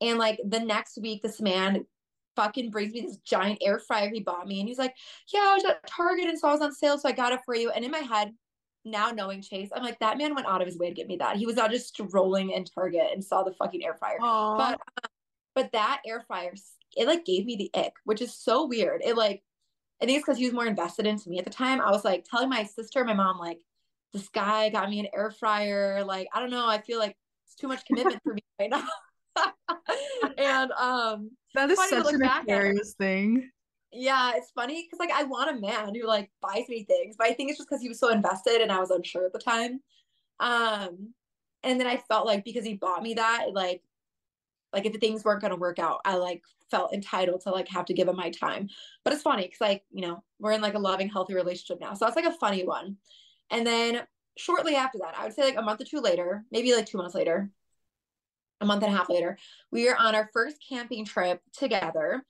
[0.00, 1.84] And like the next week, this man
[2.36, 4.60] fucking brings me this giant air fryer he bought me.
[4.60, 4.94] And he's like,
[5.32, 6.98] Yeah, I was at Target and saw it was on sale.
[6.98, 7.70] So I got it for you.
[7.70, 8.32] And in my head,
[8.84, 11.16] now knowing Chase, I'm like, that man went out of his way to get me
[11.16, 11.36] that.
[11.36, 14.18] He was not just strolling in Target and saw the fucking air fryer.
[14.20, 14.56] Aww.
[14.56, 15.08] But uh,
[15.54, 16.54] but that air fryer,
[16.96, 19.02] it like gave me the ick, which is so weird.
[19.04, 19.42] It like,
[20.00, 21.80] I think it's because he was more invested into me at the time.
[21.80, 23.58] I was like telling my sister, my mom, like,
[24.12, 26.02] this guy got me an air fryer.
[26.04, 26.66] Like, I don't know.
[26.66, 28.86] I feel like it's too much commitment for me right now.
[30.38, 33.50] and um that is such an hilarious thing.
[33.92, 37.26] Yeah, it's funny because like I want a man who like buys me things, but
[37.26, 39.38] I think it's just because he was so invested and I was unsure at the
[39.38, 39.80] time.
[40.38, 41.12] Um,
[41.62, 43.82] and then I felt like because he bought me that, like,
[44.72, 47.84] like if the things weren't gonna work out, I like felt entitled to like have
[47.86, 48.68] to give him my time.
[49.04, 51.94] But it's funny because like you know we're in like a loving, healthy relationship now,
[51.94, 52.96] so that's like a funny one.
[53.50, 54.02] And then
[54.36, 56.98] shortly after that, I would say like a month or two later, maybe like two
[56.98, 57.50] months later,
[58.60, 59.38] a month and a half later,
[59.70, 62.22] we were on our first camping trip together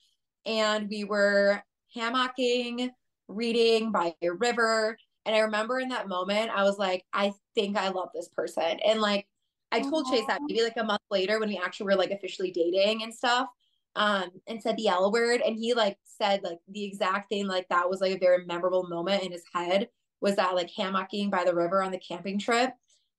[0.47, 1.62] and we were
[1.97, 2.91] hammocking,
[3.28, 4.97] reading by a river.
[5.26, 8.78] And I remember in that moment, I was like, I think I love this person.
[8.85, 9.26] And like,
[9.72, 10.11] I told Aww.
[10.11, 13.14] Chase that maybe like a month later when we actually were like officially dating and
[13.14, 13.49] stuff,
[13.97, 15.43] um, and said the L word.
[15.45, 18.89] And he like said like the exact thing, like that was like a very memorable
[18.89, 19.89] moment in his head
[20.20, 22.72] was that like hammocking by the river on the camping trip.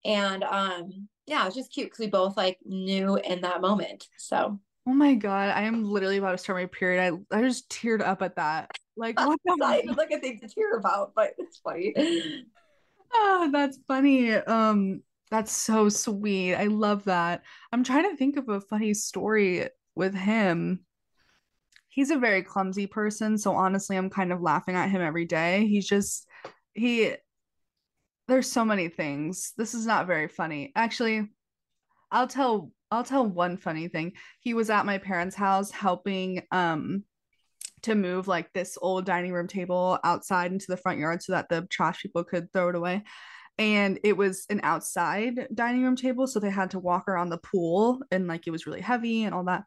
[0.04, 4.08] And um, yeah, it was just cute because we both like knew in that moment.
[4.18, 7.24] So Oh my god, I am literally about to start my period.
[7.32, 8.72] I I just teared up at that.
[8.98, 11.94] Like what the not even like a thing to tear about, but it's funny.
[13.14, 14.34] oh, that's funny.
[14.34, 16.56] Um, that's so sweet.
[16.56, 17.44] I love that.
[17.72, 20.84] I'm trying to think of a funny story with him.
[21.90, 25.68] He's a very clumsy person, so honestly, I'm kind of laughing at him every day.
[25.68, 26.28] He's just
[26.74, 27.14] he
[28.28, 29.54] there's so many things.
[29.58, 30.72] This is not very funny.
[30.76, 31.30] Actually,
[32.12, 34.14] I'll tell I'll tell one funny thing.
[34.42, 37.04] He was at my parents' house helping um
[37.84, 41.50] to move like this old dining room table outside into the front yard so that
[41.50, 43.04] the trash people could throw it away.
[43.58, 47.38] And it was an outside dining room table, so they had to walk around the
[47.38, 49.64] pool and like it was really heavy and all that.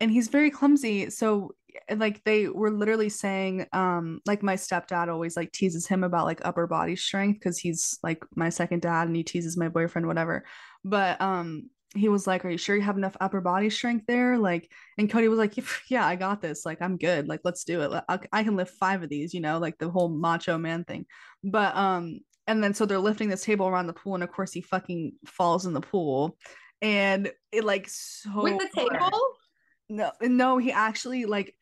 [0.00, 1.10] And he's very clumsy.
[1.10, 1.54] So
[1.96, 6.40] like they were literally saying um like my stepdad always like teases him about like
[6.44, 10.44] upper body strength because he's like my second dad and he teases my boyfriend whatever
[10.84, 14.36] but um he was like, Are you sure you have enough upper body strength there?
[14.36, 15.54] Like, and Cody was like,
[15.88, 16.66] Yeah, I got this.
[16.66, 17.28] Like, I'm good.
[17.28, 18.04] Like, let's do it.
[18.08, 21.06] I, can lift five of these, you know, like the whole macho man thing.
[21.42, 24.52] But, um, and then so they're lifting this table around the pool, and of course,
[24.52, 26.36] he fucking falls in the pool.
[26.82, 28.42] And it like so.
[28.42, 29.20] With the table?
[29.88, 31.54] No, no, he actually like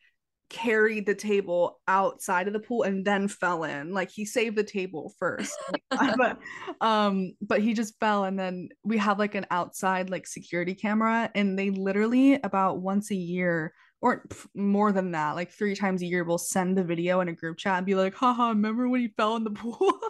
[0.53, 3.91] carried the table outside of the pool and then fell in.
[3.91, 5.57] Like he saved the table first.
[6.17, 6.37] But
[6.79, 11.29] um but he just fell and then we have like an outside like security camera
[11.35, 16.05] and they literally about once a year or more than that like three times a
[16.05, 19.01] year will send the video in a group chat and be like haha remember when
[19.01, 19.99] he fell in the pool?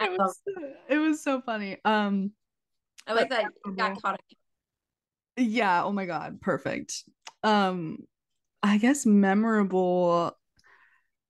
[0.00, 0.40] It was
[0.88, 1.76] it was so funny.
[1.84, 2.32] Um
[3.06, 3.46] i like that
[3.76, 4.20] got caught
[5.36, 7.04] yeah oh my god perfect.
[7.42, 7.98] Um
[8.62, 10.36] I guess memorable.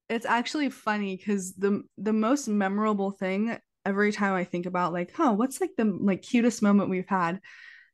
[0.09, 3.57] It's actually funny because the the most memorable thing
[3.87, 7.41] every time I think about like, huh, what's like the like cutest moment we've had?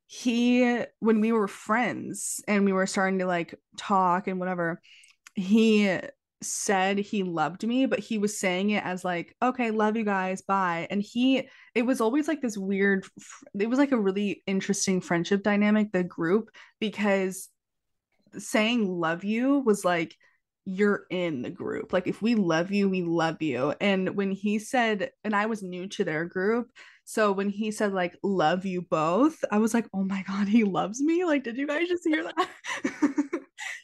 [0.06, 4.80] He when we were friends and we were starting to like talk and whatever,
[5.34, 6.00] he
[6.42, 10.42] said he loved me, but he was saying it as like, okay, love you guys,
[10.42, 10.86] bye.
[10.90, 13.06] And he, it was always like this weird,
[13.58, 17.48] it was like a really interesting friendship dynamic, the group, because
[18.38, 20.14] saying love you was like,
[20.66, 21.92] you're in the group.
[21.92, 23.72] Like, if we love you, we love you.
[23.80, 26.70] And when he said, and I was new to their group,
[27.04, 30.64] so when he said, like, love you both, I was like, oh my God, he
[30.64, 31.24] loves me.
[31.24, 32.48] Like, did you guys just hear that?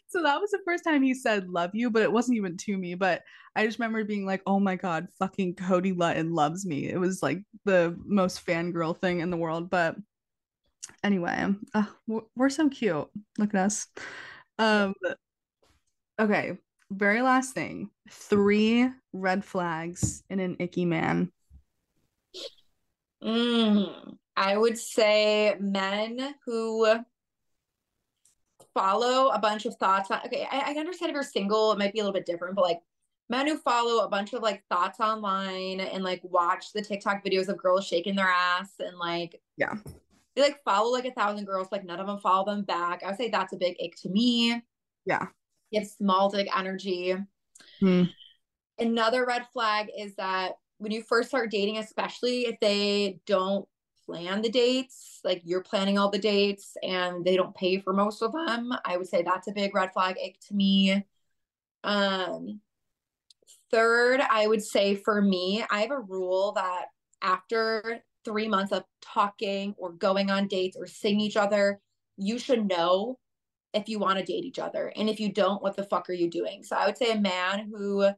[0.08, 2.76] so that was the first time he said love you, but it wasn't even to
[2.76, 2.96] me.
[2.96, 3.22] But
[3.54, 6.88] I just remember being like, oh my God, fucking Cody Lutton loves me.
[6.88, 9.70] It was like the most fangirl thing in the world.
[9.70, 9.94] But
[11.04, 11.84] anyway, uh,
[12.34, 13.08] we're so cute.
[13.38, 13.86] Look at us.
[14.62, 14.94] Um,
[16.20, 16.56] okay,
[16.92, 21.32] very last thing three red flags in an icky man.
[23.20, 27.00] Mm, I would say men who
[28.72, 31.92] follow a bunch of thoughts on, okay I, I understand if you're single it might
[31.92, 32.80] be a little bit different but like
[33.28, 37.48] men who follow a bunch of like thoughts online and like watch the tiktok videos
[37.48, 39.74] of girls shaking their ass and like yeah
[40.34, 43.08] they like follow like a thousand girls like none of them follow them back i
[43.08, 44.60] would say that's a big ick to me
[45.04, 45.26] yeah
[45.70, 47.14] it's small dick energy
[47.80, 48.04] hmm.
[48.78, 53.66] another red flag is that when you first start dating especially if they don't
[54.04, 58.22] plan the dates, like you're planning all the dates and they don't pay for most
[58.22, 61.04] of them, I would say that's a big red flag ick to me.
[61.84, 62.60] Um,
[63.70, 66.86] third, I would say for me, I have a rule that
[67.20, 71.80] after three months of talking or going on dates or seeing each other,
[72.16, 73.18] you should know
[73.74, 74.92] if you want to date each other.
[74.96, 76.62] And if you don't, what the fuck are you doing?
[76.62, 78.08] So I would say a man who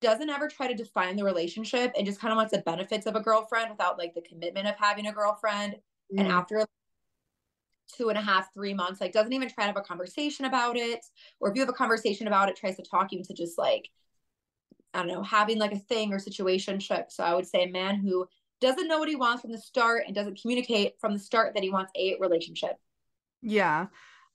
[0.00, 3.16] doesn't ever try to define the relationship and just kind of wants the benefits of
[3.16, 5.76] a girlfriend without like the commitment of having a girlfriend.
[6.14, 6.20] Mm.
[6.20, 6.66] And after
[7.96, 10.76] two and a half, three months, like doesn't even try to have a conversation about
[10.76, 11.04] it.
[11.40, 13.88] Or if you have a conversation about it, tries to talk you into just like,
[14.92, 17.10] I don't know, having like a thing or situationship.
[17.10, 18.26] So I would say a man who
[18.60, 21.62] doesn't know what he wants from the start and doesn't communicate from the start that
[21.62, 22.72] he wants a relationship.
[23.42, 23.86] Yeah.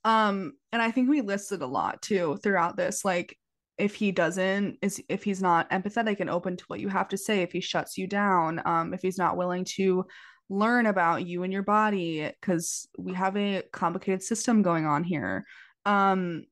[0.04, 3.06] Um, and I think we listed a lot too throughout this.
[3.06, 3.38] Like
[3.82, 7.18] if he doesn't is if he's not empathetic and open to what you have to
[7.18, 10.06] say if he shuts you down um if he's not willing to
[10.50, 15.46] learn about you and your body because we have a complicated system going on here
[15.86, 16.44] um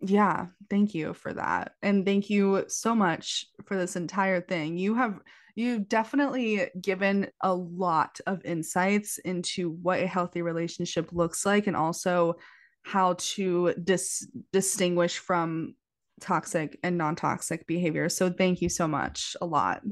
[0.00, 4.94] yeah thank you for that and thank you so much for this entire thing you
[4.94, 5.18] have
[5.56, 11.74] you've definitely given a lot of insights into what a healthy relationship looks like and
[11.74, 12.34] also
[12.82, 15.74] how to dis- distinguish from
[16.20, 18.08] toxic and non-toxic behavior.
[18.08, 19.82] So thank you so much a lot.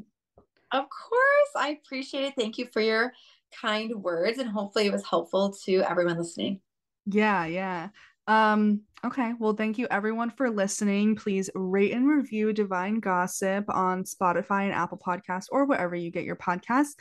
[0.70, 2.34] Of course, I appreciate it.
[2.36, 3.12] Thank you for your
[3.60, 6.60] kind words and hopefully it was helpful to everyone listening.
[7.06, 7.88] Yeah, yeah.
[8.26, 11.16] Um okay, well thank you everyone for listening.
[11.16, 16.24] Please rate and review Divine Gossip on Spotify and Apple Podcasts or wherever you get
[16.24, 16.94] your podcasts.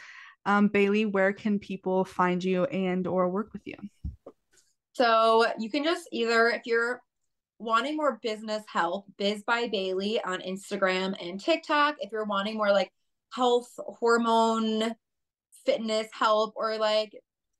[0.45, 3.75] Um Baylee, where can people find you and or work with you?
[4.93, 7.01] So you can just either if you're
[7.63, 11.95] wanting more business help, Biz by Baylee on Instagram and TikTok.
[11.99, 12.91] If you're wanting more like
[13.33, 14.93] health, hormone,
[15.65, 17.13] fitness help, or like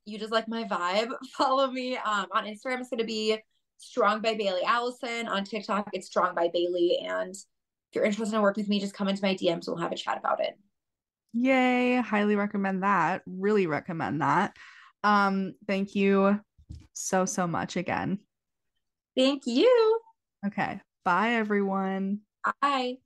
[0.06, 2.82] you just like my vibe, follow me um, on Instagram.
[2.82, 3.38] It's going to be
[3.84, 5.28] Strong by Baylee Allison.
[5.28, 7.04] On TikTok, it's Strong by Baylee.
[7.06, 9.68] And if you're interested in working with me, just come into my DMs.
[9.68, 10.58] We'll have a chat about it.
[11.34, 11.96] Yay.
[11.98, 13.22] Highly recommend that.
[13.26, 14.56] Really recommend that.
[15.04, 16.40] Um, thank you
[16.94, 18.20] so, so much again.
[19.16, 20.00] Thank you.
[20.48, 20.80] Okay.
[21.04, 22.22] Bye, everyone.
[22.62, 22.98] Bye.